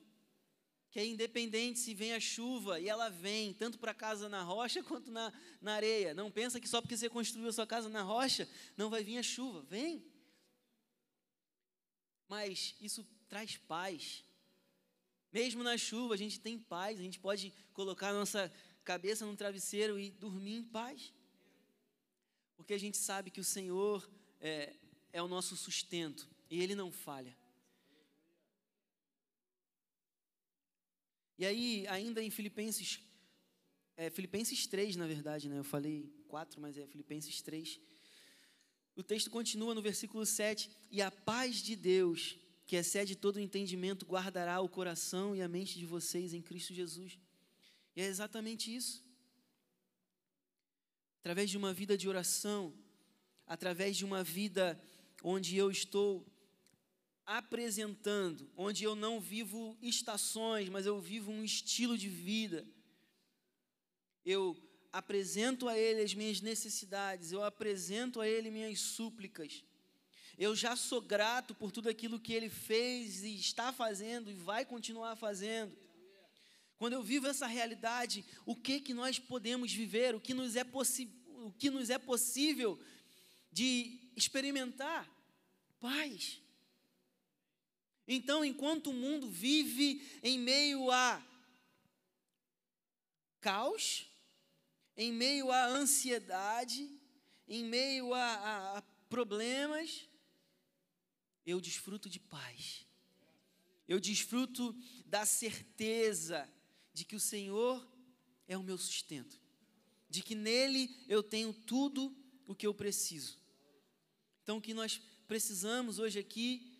que 0.92 1.00
é 1.00 1.06
independente 1.06 1.80
se 1.80 1.94
vem 1.94 2.14
a 2.14 2.20
chuva, 2.20 2.78
e 2.78 2.90
ela 2.90 3.10
vem, 3.10 3.54
tanto 3.54 3.80
para 3.80 3.94
casa 3.94 4.28
na 4.28 4.44
rocha 4.44 4.84
quanto 4.84 5.10
na, 5.10 5.32
na 5.62 5.74
areia. 5.76 6.14
Não 6.14 6.30
pensa 6.30 6.60
que 6.60 6.68
só 6.68 6.82
porque 6.82 6.98
você 6.98 7.10
construiu 7.10 7.48
a 7.48 7.54
sua 7.54 7.66
casa 7.66 7.88
na 7.88 8.02
rocha, 8.04 8.48
não 8.76 8.90
vai 8.90 9.02
vir 9.02 9.18
a 9.18 9.24
chuva. 9.24 9.62
Vem. 9.70 10.06
Mas 12.28 12.76
isso 12.82 13.08
traz 13.30 13.56
paz. 13.56 14.26
Mesmo 15.32 15.64
na 15.64 15.78
chuva, 15.78 16.14
a 16.14 16.18
gente 16.18 16.42
tem 16.42 16.60
paz, 16.60 17.00
a 17.00 17.04
gente 17.04 17.20
pode 17.20 17.54
colocar 17.72 18.10
a 18.10 18.14
nossa 18.14 18.52
cabeça 18.84 19.26
no 19.26 19.36
travesseiro 19.36 19.98
e 19.98 20.10
dormir 20.10 20.56
em 20.56 20.64
paz. 20.64 21.14
Porque 22.58 22.74
a 22.74 22.78
gente 22.78 22.98
sabe 22.98 23.32
que 23.32 23.40
o 23.40 23.46
Senhor 23.46 24.10
é, 24.42 24.76
é 25.14 25.24
o 25.24 25.28
nosso 25.30 25.56
sustento 25.56 26.30
e 26.50 26.62
Ele 26.62 26.76
não 26.76 26.92
falha. 26.92 27.34
E 31.42 31.46
aí, 31.48 31.88
ainda 31.88 32.22
em 32.22 32.30
Filipenses, 32.30 33.00
é, 33.98 34.12
Filipenses 34.12 34.68
3, 34.68 34.96
na 34.96 35.08
verdade, 35.08 35.50
né? 35.50 35.58
Eu 35.58 35.64
falei 35.64 36.14
4, 36.28 36.62
mas 36.62 36.78
é 36.78 36.86
Filipenses 36.86 37.42
3. 37.42 37.80
O 38.96 39.02
texto 39.02 39.32
continua 39.32 39.74
no 39.74 39.82
versículo 39.82 40.24
7: 40.24 40.70
E 40.92 41.02
a 41.02 41.10
paz 41.10 41.56
de 41.64 41.76
Deus, 41.76 42.38
que 42.68 42.76
excede 42.76 43.16
todo 43.16 43.38
o 43.38 43.40
entendimento, 43.40 44.06
guardará 44.06 44.62
o 44.62 44.70
coração 44.70 45.36
e 45.36 45.42
a 45.42 45.48
mente 45.48 45.80
de 45.80 45.86
vocês 45.88 46.32
em 46.32 46.44
Cristo 46.44 46.76
Jesus. 46.76 47.18
E 47.96 48.02
é 48.04 48.06
exatamente 48.06 48.76
isso. 48.76 49.04
Através 51.22 51.50
de 51.50 51.58
uma 51.58 51.74
vida 51.74 51.98
de 51.98 52.08
oração, 52.08 52.72
através 53.48 53.98
de 53.98 54.06
uma 54.06 54.24
vida 54.24 54.80
onde 55.24 55.58
eu 55.58 55.72
estou 55.72 56.24
apresentando, 57.38 58.50
onde 58.58 58.84
eu 58.84 58.94
não 58.94 59.20
vivo 59.20 59.78
estações, 59.82 60.68
mas 60.68 60.86
eu 60.86 61.00
vivo 61.00 61.32
um 61.32 61.46
estilo 61.46 61.98
de 61.98 62.10
vida. 62.10 62.68
Eu 64.26 64.58
apresento 64.92 65.70
a 65.70 65.78
Ele 65.78 66.02
as 66.02 66.14
minhas 66.14 66.42
necessidades, 66.42 67.32
eu 67.32 67.42
apresento 67.42 68.20
a 68.20 68.28
Ele 68.28 68.52
minhas 68.52 68.82
súplicas. 68.82 69.64
Eu 70.38 70.54
já 70.58 70.76
sou 70.76 71.00
grato 71.00 71.56
por 71.56 71.72
tudo 71.72 71.88
aquilo 71.88 72.20
que 72.20 72.34
Ele 72.34 72.50
fez 72.50 73.24
e 73.24 73.34
está 73.36 73.72
fazendo 73.72 74.30
e 74.30 74.34
vai 74.34 74.66
continuar 74.66 75.16
fazendo. 75.16 75.74
Quando 76.76 76.94
eu 76.94 77.04
vivo 77.04 77.28
essa 77.28 77.48
realidade, 77.48 78.26
o 78.46 78.58
que 78.58 78.82
que 78.82 78.94
nós 78.94 79.20
podemos 79.20 79.72
viver? 79.72 80.16
O 80.16 80.20
que 80.20 80.34
nos 80.34 80.58
é, 80.58 80.66
o 81.46 81.52
que 81.54 81.70
nos 81.70 81.90
é 81.90 81.98
possível 81.98 82.78
de 83.50 84.02
experimentar? 84.18 85.10
Paz. 85.80 86.42
Então, 88.08 88.44
enquanto 88.44 88.90
o 88.90 88.94
mundo 88.94 89.30
vive 89.30 90.02
em 90.24 90.40
meio 90.40 90.90
a 90.92 91.26
caos, 93.40 94.06
em 94.96 95.12
meio 95.12 95.52
a 95.52 95.66
ansiedade, 95.68 96.90
em 97.48 97.64
meio 97.64 98.14
a, 98.14 98.34
a, 98.34 98.78
a 98.78 98.82
problemas, 99.10 100.08
eu 101.46 101.60
desfruto 101.60 102.10
de 102.10 102.20
paz. 102.20 102.86
Eu 103.88 104.00
desfruto 104.00 104.76
da 105.06 105.26
certeza 105.26 106.48
de 106.94 107.04
que 107.04 107.16
o 107.16 107.20
Senhor 107.20 107.86
é 108.48 108.58
o 108.58 108.64
meu 108.64 108.78
sustento, 108.78 109.40
de 110.10 110.22
que 110.22 110.36
nele 110.36 110.90
eu 111.08 111.22
tenho 111.24 111.54
tudo 111.54 112.16
o 112.46 112.56
que 112.56 112.68
eu 112.68 112.74
preciso. 112.74 113.40
Então, 114.44 114.58
o 114.58 114.62
que 114.62 114.74
nós 114.74 115.02
precisamos 115.28 116.00
hoje 116.00 116.20
aqui 116.20 116.71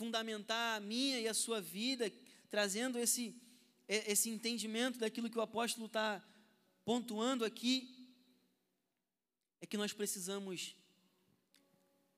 fundamentar 0.00 0.78
a 0.78 0.80
minha 0.80 1.20
e 1.20 1.28
a 1.28 1.34
sua 1.34 1.60
vida, 1.60 2.10
trazendo 2.48 2.98
esse, 2.98 3.38
esse 3.86 4.30
entendimento 4.30 4.98
daquilo 4.98 5.28
que 5.28 5.36
o 5.36 5.42
apóstolo 5.42 5.84
está 5.84 6.26
pontuando 6.86 7.44
aqui, 7.44 7.74
é 9.60 9.66
que 9.66 9.76
nós 9.76 9.92
precisamos 9.92 10.74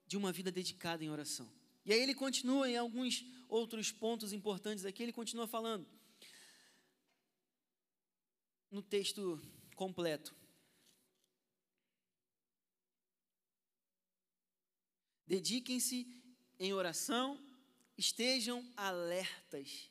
de 0.06 0.16
uma 0.16 0.30
vida 0.30 0.52
dedicada 0.52 1.02
em 1.04 1.10
oração. 1.10 1.50
E 1.84 1.92
aí 1.92 2.00
ele 2.00 2.14
continua 2.14 2.70
em 2.70 2.76
alguns 2.76 3.24
outros 3.48 3.90
pontos 3.90 4.32
importantes 4.32 4.84
aqui, 4.84 5.02
ele 5.02 5.12
continua 5.12 5.48
falando 5.48 5.84
no 8.70 8.80
texto 8.80 9.42
completo. 9.74 10.32
Dediquem-se 15.26 16.06
em 16.60 16.72
oração 16.72 17.51
estejam 17.96 18.64
alertas. 18.76 19.90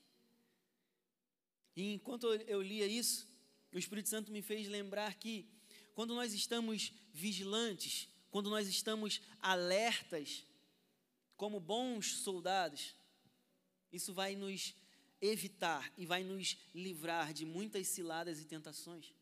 E 1.75 1.93
enquanto 1.93 2.27
eu 2.27 2.61
lia 2.61 2.85
isso, 2.85 3.27
o 3.73 3.77
Espírito 3.77 4.09
Santo 4.09 4.31
me 4.31 4.41
fez 4.41 4.67
lembrar 4.67 5.15
que 5.15 5.47
quando 5.93 6.13
nós 6.13 6.33
estamos 6.33 6.91
vigilantes, 7.13 8.09
quando 8.29 8.49
nós 8.49 8.67
estamos 8.67 9.21
alertas, 9.39 10.45
como 11.35 11.59
bons 11.59 12.17
soldados, 12.17 12.95
isso 13.91 14.13
vai 14.13 14.35
nos 14.35 14.75
evitar 15.21 15.91
e 15.97 16.05
vai 16.05 16.23
nos 16.23 16.57
livrar 16.73 17.33
de 17.33 17.45
muitas 17.45 17.87
ciladas 17.87 18.41
e 18.41 18.45
tentações. 18.45 19.13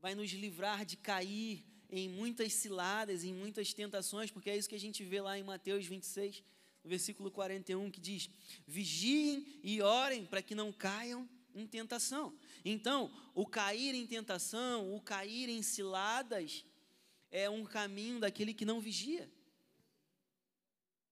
Vai 0.00 0.14
nos 0.14 0.30
livrar 0.30 0.84
de 0.84 0.96
cair 0.96 1.64
em 1.90 2.08
muitas 2.08 2.52
ciladas, 2.52 3.24
em 3.24 3.34
muitas 3.34 3.74
tentações, 3.74 4.30
porque 4.30 4.50
é 4.50 4.56
isso 4.56 4.68
que 4.68 4.74
a 4.74 4.80
gente 4.80 5.04
vê 5.04 5.20
lá 5.20 5.38
em 5.38 5.42
Mateus 5.42 5.86
26 5.86 6.42
no 6.82 6.90
versículo 6.90 7.30
41, 7.30 7.90
que 7.90 8.00
diz: 8.00 8.30
Vigiem 8.66 9.60
e 9.62 9.80
orem 9.82 10.24
para 10.26 10.42
que 10.42 10.54
não 10.54 10.72
caiam 10.72 11.28
em 11.54 11.66
tentação. 11.66 12.36
Então, 12.64 13.10
o 13.34 13.46
cair 13.46 13.94
em 13.94 14.06
tentação, 14.06 14.94
o 14.94 15.00
cair 15.00 15.48
em 15.48 15.62
ciladas, 15.62 16.64
é 17.30 17.48
um 17.48 17.64
caminho 17.64 18.20
daquele 18.20 18.54
que 18.54 18.64
não 18.64 18.80
vigia. 18.80 19.30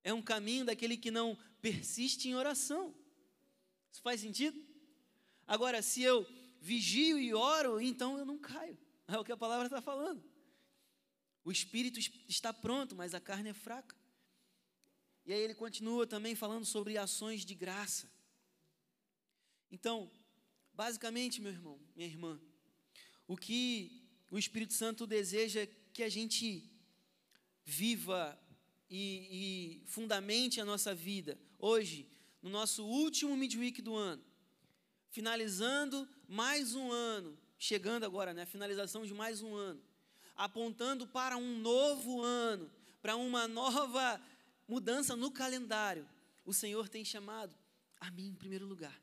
É 0.03 0.13
um 0.13 0.23
caminho 0.23 0.65
daquele 0.65 0.97
que 0.97 1.11
não 1.11 1.37
persiste 1.61 2.29
em 2.29 2.35
oração. 2.35 2.95
Isso 3.93 4.03
faz 4.03 4.21
sentido? 4.21 4.61
Agora, 5.47 5.83
se 5.83 6.03
eu 6.03 6.27
vigio 6.61 7.19
e 7.19 7.35
oro, 7.35 7.81
então 7.81 8.19
eu 8.19 8.25
não 8.25 8.39
caio. 8.39 8.79
É 9.07 9.19
o 9.19 9.25
que 9.25 9.33
a 9.33 9.37
palavra 9.37 9.67
está 9.67 9.81
falando. 9.81 10.23
O 11.45 11.51
espírito 11.51 11.99
está 12.29 12.53
pronto, 12.53 12.95
mas 12.95 13.15
a 13.15 13.21
carne 13.21 13.51
é 13.51 13.55
fraca. 13.55 13.97
E 15.29 15.33
aí 15.35 15.43
ele 15.43 15.55
continua 15.55 16.07
também 16.07 16.35
falando 16.35 16.65
sobre 16.65 16.97
ações 16.97 17.45
de 17.45 17.55
graça. 17.55 18.11
Então, 19.71 20.11
basicamente, 20.73 21.43
meu 21.43 21.53
irmão, 21.53 21.79
minha 21.95 22.09
irmã, 22.09 22.41
o 23.27 23.37
que 23.37 24.09
o 24.31 24.39
Espírito 24.39 24.73
Santo 24.73 25.07
deseja 25.07 25.69
que 25.93 26.03
a 26.03 26.09
gente 26.09 26.65
viva 27.63 28.41
e, 28.89 29.83
e 29.83 29.87
fundamente 29.87 30.63
a 30.63 30.65
nossa 30.65 30.95
vida 30.95 31.39
hoje, 31.59 32.09
no 32.41 32.49
nosso 32.49 32.83
último 32.87 33.37
midweek 33.37 33.83
do 33.83 33.95
ano, 33.95 34.25
finalizando 35.11 36.09
mais 36.27 36.75
um 36.75 36.91
ano, 36.91 37.39
chegando 37.59 38.05
agora, 38.05 38.33
né, 38.33 38.47
finalização 38.47 39.05
de 39.05 39.13
mais 39.13 39.43
um 39.43 39.55
ano, 39.55 39.83
apontando 40.35 41.07
para 41.07 41.37
um 41.37 41.59
novo 41.59 42.23
ano, 42.23 42.73
para 43.03 43.15
uma 43.15 43.47
nova 43.47 44.19
mudança 44.69 45.17
no 45.17 45.31
calendário, 45.33 46.07
o 46.45 46.53
Senhor 46.53 46.89
tem 46.89 47.05
chamado 47.05 47.57
a 47.99 48.11
mim 48.11 48.29
em 48.29 48.35
primeiro 48.35 48.67
lugar. 48.67 49.01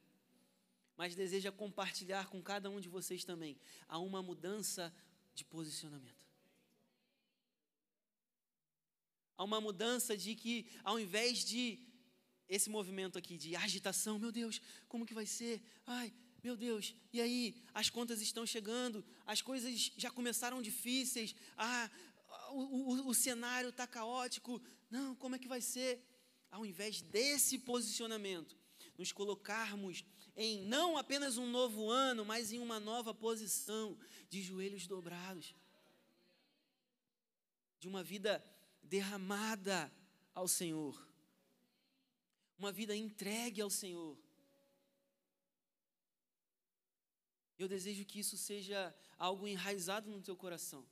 Mas 0.96 1.16
deseja 1.16 1.52
compartilhar 1.52 2.30
com 2.30 2.42
cada 2.42 2.70
um 2.70 2.80
de 2.80 2.88
vocês 2.88 3.26
também 3.26 3.58
a 3.88 3.98
uma 4.00 4.22
mudança 4.22 4.94
de 5.34 5.44
posicionamento. 5.44 6.26
Há 9.38 9.44
uma 9.44 9.60
mudança 9.60 10.16
de 10.16 10.34
que, 10.36 10.66
ao 10.82 10.98
invés 10.98 11.44
de 11.44 11.78
esse 12.48 12.70
movimento 12.70 13.18
aqui 13.18 13.38
de 13.38 13.56
agitação, 13.56 14.18
meu 14.18 14.32
Deus, 14.32 14.62
como 14.88 15.06
que 15.06 15.14
vai 15.14 15.26
ser? 15.26 15.62
Ai, 15.86 16.14
meu 16.42 16.56
Deus, 16.56 16.96
e 17.12 17.20
aí? 17.20 17.56
As 17.74 17.90
contas 17.90 18.22
estão 18.22 18.46
chegando, 18.46 19.04
as 19.26 19.42
coisas 19.42 19.92
já 19.98 20.12
começaram 20.12 20.62
difíceis, 20.62 21.36
ah, 21.58 21.90
o, 22.52 22.94
o, 22.94 23.08
o 23.08 23.14
cenário 23.14 23.70
está 23.70 23.86
caótico, 23.86 24.62
não, 24.96 25.16
como 25.16 25.36
é 25.36 25.40
que 25.40 25.54
vai 25.56 25.62
ser? 25.62 25.94
Ao 26.50 26.66
invés 26.66 27.02
desse 27.02 27.60
posicionamento, 27.60 28.58
nos 28.98 29.12
colocarmos 29.12 30.06
em 30.38 30.66
não 30.66 30.98
apenas 30.98 31.38
um 31.38 31.50
novo 31.50 31.90
ano, 31.90 32.24
mas 32.24 32.52
em 32.52 32.60
uma 32.60 32.80
nova 32.80 33.14
posição 33.14 33.98
de 34.30 34.42
joelhos 34.42 34.88
dobrados. 34.88 35.48
de 37.78 37.90
uma 37.90 38.04
vida 38.04 38.44
derramada 38.82 39.78
ao 40.34 40.48
Senhor, 40.48 40.96
uma 42.58 42.72
vida 42.72 42.96
entregue 42.96 43.62
ao 43.62 43.70
Senhor. 43.70 44.18
Eu 47.60 47.68
desejo 47.68 48.04
que 48.06 48.20
isso 48.20 48.38
seja 48.38 48.80
algo 49.18 49.48
enraizado 49.48 50.10
no 50.10 50.22
teu 50.22 50.36
coração. 50.36 50.84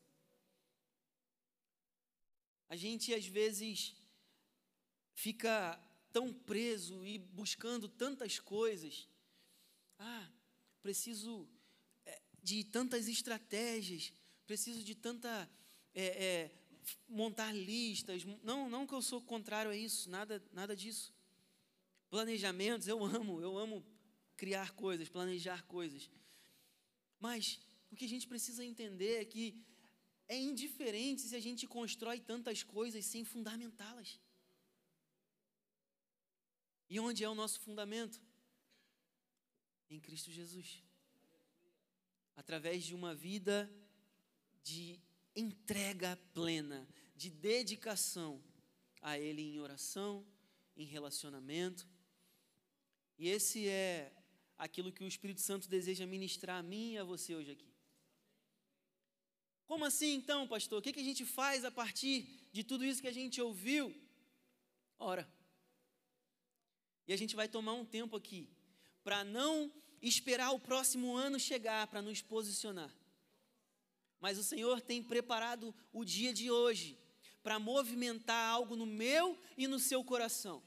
A 2.74 2.76
gente 2.76 3.14
às 3.14 3.28
vezes 3.28 3.94
fica 5.14 5.80
tão 6.12 6.34
preso 6.34 7.06
e 7.06 7.20
buscando 7.20 7.88
tantas 7.88 8.40
coisas. 8.40 9.08
Ah, 10.00 10.28
preciso 10.82 11.48
é, 12.04 12.20
de 12.42 12.64
tantas 12.64 13.08
estratégias, 13.08 14.12
preciso 14.48 14.84
de 14.84 14.96
tanta 14.96 15.48
é, 15.94 16.06
é, 16.26 16.52
montar 17.08 17.52
listas. 17.52 18.24
Não, 18.42 18.68
não 18.68 18.88
que 18.88 18.96
eu 18.96 19.04
sou 19.04 19.22
contrário 19.22 19.70
a 19.70 19.78
isso, 19.78 20.10
nada, 20.10 20.44
nada 20.52 20.76
disso. 20.76 21.14
Planejamentos, 22.10 22.88
eu 22.88 23.04
amo, 23.06 23.40
eu 23.40 23.56
amo 23.56 23.86
criar 24.36 24.72
coisas, 24.72 25.08
planejar 25.08 25.64
coisas. 25.68 26.10
Mas 27.20 27.60
o 27.92 27.96
que 27.96 28.06
a 28.06 28.10
gente 28.10 28.28
precisa 28.28 28.66
entender 28.66 29.22
é 29.22 29.26
que 29.26 29.64
é 30.28 30.38
indiferente 30.38 31.22
se 31.22 31.36
a 31.36 31.40
gente 31.40 31.68
constrói 31.68 32.20
tantas 32.20 32.64
coisas 32.64 33.06
sem 33.06 33.24
fundamentá-las. 33.24 34.20
E 36.90 37.00
onde 37.00 37.24
é 37.24 37.30
o 37.30 37.36
nosso 37.36 37.60
fundamento? 37.60 38.22
Em 39.90 40.00
Cristo 40.00 40.32
Jesus. 40.32 40.84
Através 42.36 42.84
de 42.84 42.96
uma 42.96 43.14
vida 43.14 43.72
de 44.64 45.00
entrega 45.36 46.16
plena, 46.34 46.88
de 47.16 47.30
dedicação 47.30 48.42
a 49.02 49.20
Ele 49.20 49.42
em 49.42 49.60
oração, 49.60 50.26
em 50.76 50.86
relacionamento. 50.86 51.88
E 53.18 53.28
esse 53.28 53.68
é 53.68 54.12
aquilo 54.58 54.92
que 54.92 55.04
o 55.04 55.08
Espírito 55.08 55.42
Santo 55.42 55.68
deseja 55.68 56.06
ministrar 56.06 56.60
a 56.60 56.64
mim 56.64 56.94
e 56.94 56.98
a 56.98 57.04
você 57.04 57.36
hoje 57.36 57.52
aqui. 57.52 57.73
Como 59.66 59.86
assim 59.86 60.14
então, 60.14 60.48
pastor? 60.48 60.80
O 60.80 60.82
que, 60.82 61.00
a 61.00 61.04
gente 61.04 61.26
faz 61.26 61.64
a 61.66 61.72
partir 61.72 62.28
de 62.52 62.64
tudo 62.64 62.86
isso 62.86 63.02
que 63.02 63.08
a 63.08 63.14
gente 63.14 63.42
ouviu? 63.42 63.96
Ora. 65.00 65.28
E 67.08 67.14
a 67.14 67.18
gente 67.18 67.36
vai 67.36 67.48
tomar 67.48 67.74
um 67.74 67.86
tempo 67.86 68.16
aqui 68.16 68.50
para 69.04 69.24
não 69.24 69.72
esperar 70.02 70.52
o 70.52 70.60
próximo 70.60 71.16
ano 71.16 71.40
chegar 71.40 71.88
para 71.88 72.02
nos 72.02 72.22
posicionar. 72.22 72.94
Mas 74.20 74.38
o 74.38 74.44
Senhor 74.44 74.82
tem 74.82 75.04
preparado 75.04 75.74
o 75.92 76.06
dia 76.06 76.34
de 76.34 76.50
hoje 76.50 76.98
para 77.42 77.60
movimentar 77.60 78.50
algo 78.50 78.76
no 78.76 78.86
meu 78.86 79.38
e 79.58 79.68
no 79.68 79.80
seu 79.80 80.04
coração. 80.04 80.64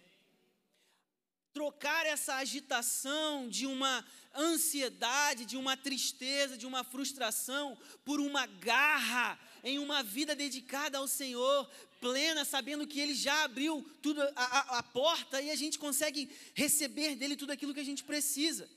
Trocar 1.57 2.05
essa 2.05 2.35
agitação 2.35 3.49
de 3.49 3.67
uma 3.67 4.05
ansiedade, 4.37 5.47
de 5.47 5.57
uma 5.57 5.75
tristeza, 5.75 6.55
de 6.55 6.67
uma 6.67 6.85
frustração, 6.85 7.79
por 8.05 8.21
uma 8.21 8.45
garra 8.45 9.41
em 9.65 9.79
uma 9.79 10.03
vida 10.03 10.37
dedicada 10.37 10.99
ao 10.99 11.09
Senhor, 11.09 11.67
plena, 11.99 12.45
sabendo 12.45 12.87
que 12.87 13.01
Ele 13.01 13.15
já 13.15 13.45
abriu 13.45 13.83
tudo 14.03 14.21
a, 14.21 14.33
a, 14.37 14.79
a 14.81 14.83
porta 14.83 15.41
e 15.41 15.51
a 15.51 15.57
gente 15.57 15.79
consegue 15.79 16.29
receber 16.53 17.17
dele 17.17 17.37
tudo 17.37 17.53
aquilo 17.53 17.73
que 17.73 17.81
a 17.81 17.91
gente 17.91 18.05
precisa. 18.05 18.69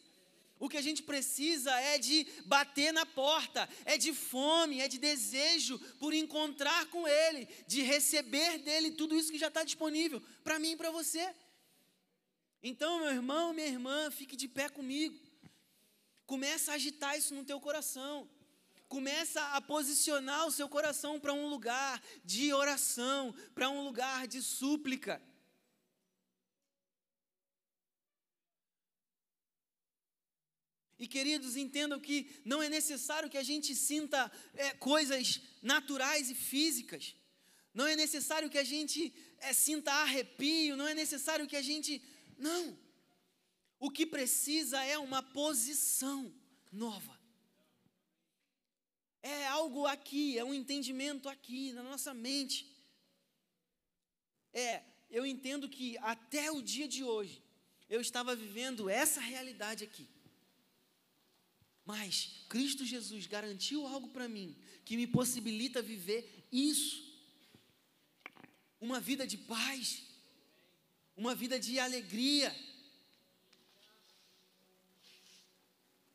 O 0.58 0.70
que 0.70 0.78
a 0.78 0.82
gente 0.82 1.04
precisa 1.04 1.78
é 1.82 1.98
de 1.98 2.26
bater 2.46 2.94
na 2.94 3.06
porta, 3.06 3.68
é 3.84 3.98
de 3.98 4.14
fome, 4.14 4.80
é 4.80 4.88
de 4.88 4.98
desejo 4.98 5.78
por 6.00 6.14
encontrar 6.14 6.86
com 6.86 7.06
Ele, 7.06 7.46
de 7.68 7.82
receber 7.82 8.60
dele 8.60 8.92
tudo 8.92 9.20
isso 9.20 9.34
que 9.34 9.38
já 9.38 9.50
está 9.50 9.66
disponível 9.66 10.22
para 10.46 10.58
mim 10.58 10.72
e 10.72 10.78
para 10.78 10.92
você. 10.92 11.30
Então, 12.62 13.00
meu 13.00 13.10
irmão, 13.10 13.54
minha 13.54 13.68
irmã, 13.68 14.12
fique 14.12 14.36
de 14.36 14.48
pé 14.48 14.68
comigo. 14.68 15.18
Começa 16.26 16.72
a 16.72 16.76
agitar 16.76 17.18
isso 17.18 17.34
no 17.34 17.46
teu 17.46 17.60
coração. 17.60 18.30
Começa 18.88 19.42
a 19.54 19.62
posicionar 19.62 20.46
o 20.48 20.52
seu 20.52 20.68
coração 20.68 21.20
para 21.20 21.34
um 21.34 21.48
lugar 21.48 22.02
de 22.26 22.52
oração, 22.54 23.34
para 23.56 23.70
um 23.70 23.84
lugar 23.84 24.28
de 24.28 24.42
súplica. 24.42 25.22
E 31.00 31.08
queridos, 31.08 31.56
entendam 31.56 31.98
que 31.98 32.30
não 32.44 32.62
é 32.62 32.68
necessário 32.68 33.30
que 33.30 33.38
a 33.38 33.44
gente 33.44 33.74
sinta 33.74 34.30
é, 34.54 34.72
coisas 34.72 35.40
naturais 35.62 36.30
e 36.30 36.36
físicas. 36.36 37.16
Não 37.74 37.88
é 37.88 37.96
necessário 37.96 38.50
que 38.50 38.58
a 38.58 38.64
gente 38.66 39.14
é, 39.40 39.54
sinta 39.54 39.94
arrepio. 39.94 40.76
Não 40.76 40.86
é 40.86 40.94
necessário 40.94 41.48
que 41.48 41.56
a 41.56 41.62
gente. 41.62 42.02
Não. 42.40 42.78
O 43.80 43.92
que 43.92 44.06
precisa 44.06 44.84
é 44.84 44.98
uma 44.98 45.22
posição 45.22 46.34
nova. 46.72 47.20
É 49.22 49.48
algo 49.48 49.86
aqui, 49.86 50.38
é 50.38 50.44
um 50.44 50.54
entendimento 50.54 51.28
aqui 51.28 51.74
na 51.74 51.84
nossa 51.84 52.14
mente. 52.14 52.66
É, 54.54 54.82
eu 55.10 55.26
entendo 55.26 55.68
que 55.68 55.98
até 55.98 56.50
o 56.50 56.62
dia 56.62 56.88
de 56.88 57.04
hoje 57.04 57.44
eu 57.90 58.00
estava 58.00 58.36
vivendo 58.36 58.90
essa 58.90 59.20
realidade 59.20 59.84
aqui. 59.84 60.08
Mas 61.86 62.46
Cristo 62.48 62.86
Jesus 62.86 63.26
garantiu 63.26 63.86
algo 63.86 64.10
para 64.10 64.30
mim 64.30 64.56
que 64.86 64.96
me 64.96 65.08
possibilita 65.08 65.82
viver 65.82 66.48
isso. 66.52 67.10
Uma 68.80 69.00
vida 69.00 69.28
de 69.28 69.38
paz, 69.38 70.04
uma 71.20 71.36
vida 71.36 71.60
de 71.60 71.78
alegria. 71.78 72.56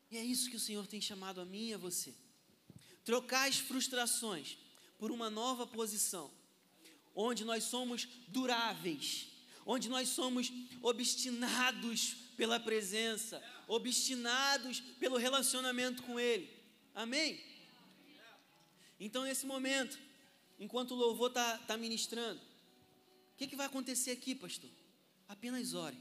E 0.09 0.17
é 0.17 0.23
isso 0.23 0.49
que 0.49 0.55
o 0.55 0.59
Senhor 0.59 0.87
tem 0.87 0.99
chamado 0.99 1.39
a 1.39 1.45
mim 1.45 1.67
e 1.67 1.73
a 1.75 1.77
você. 1.77 2.11
Trocar 3.03 3.47
as 3.47 3.59
frustrações 3.59 4.57
por 4.97 5.11
uma 5.11 5.29
nova 5.29 5.67
posição, 5.67 6.31
onde 7.13 7.45
nós 7.45 7.65
somos 7.65 8.07
duráveis, 8.27 9.27
onde 9.63 9.89
nós 9.89 10.09
somos 10.09 10.51
obstinados 10.81 12.15
pela 12.35 12.59
presença, 12.59 13.43
obstinados 13.67 14.79
pelo 14.99 15.17
relacionamento 15.17 16.01
com 16.01 16.19
Ele. 16.19 16.49
Amém? 16.95 17.39
Então, 18.99 19.23
nesse 19.23 19.45
momento, 19.45 19.99
enquanto 20.59 20.91
o 20.91 20.95
louvor 20.95 21.29
está 21.29 21.59
tá 21.59 21.77
ministrando, 21.77 22.41
o 22.41 23.37
que, 23.37 23.45
que 23.45 23.55
vai 23.55 23.67
acontecer 23.67 24.09
aqui, 24.09 24.33
pastor? 24.33 24.71
Apenas 25.27 25.73
ore. 25.73 25.97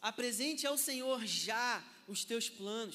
Apresente 0.00 0.66
ao 0.66 0.76
Senhor 0.76 1.24
já 1.24 1.82
os 2.08 2.24
teus 2.24 2.48
planos. 2.48 2.90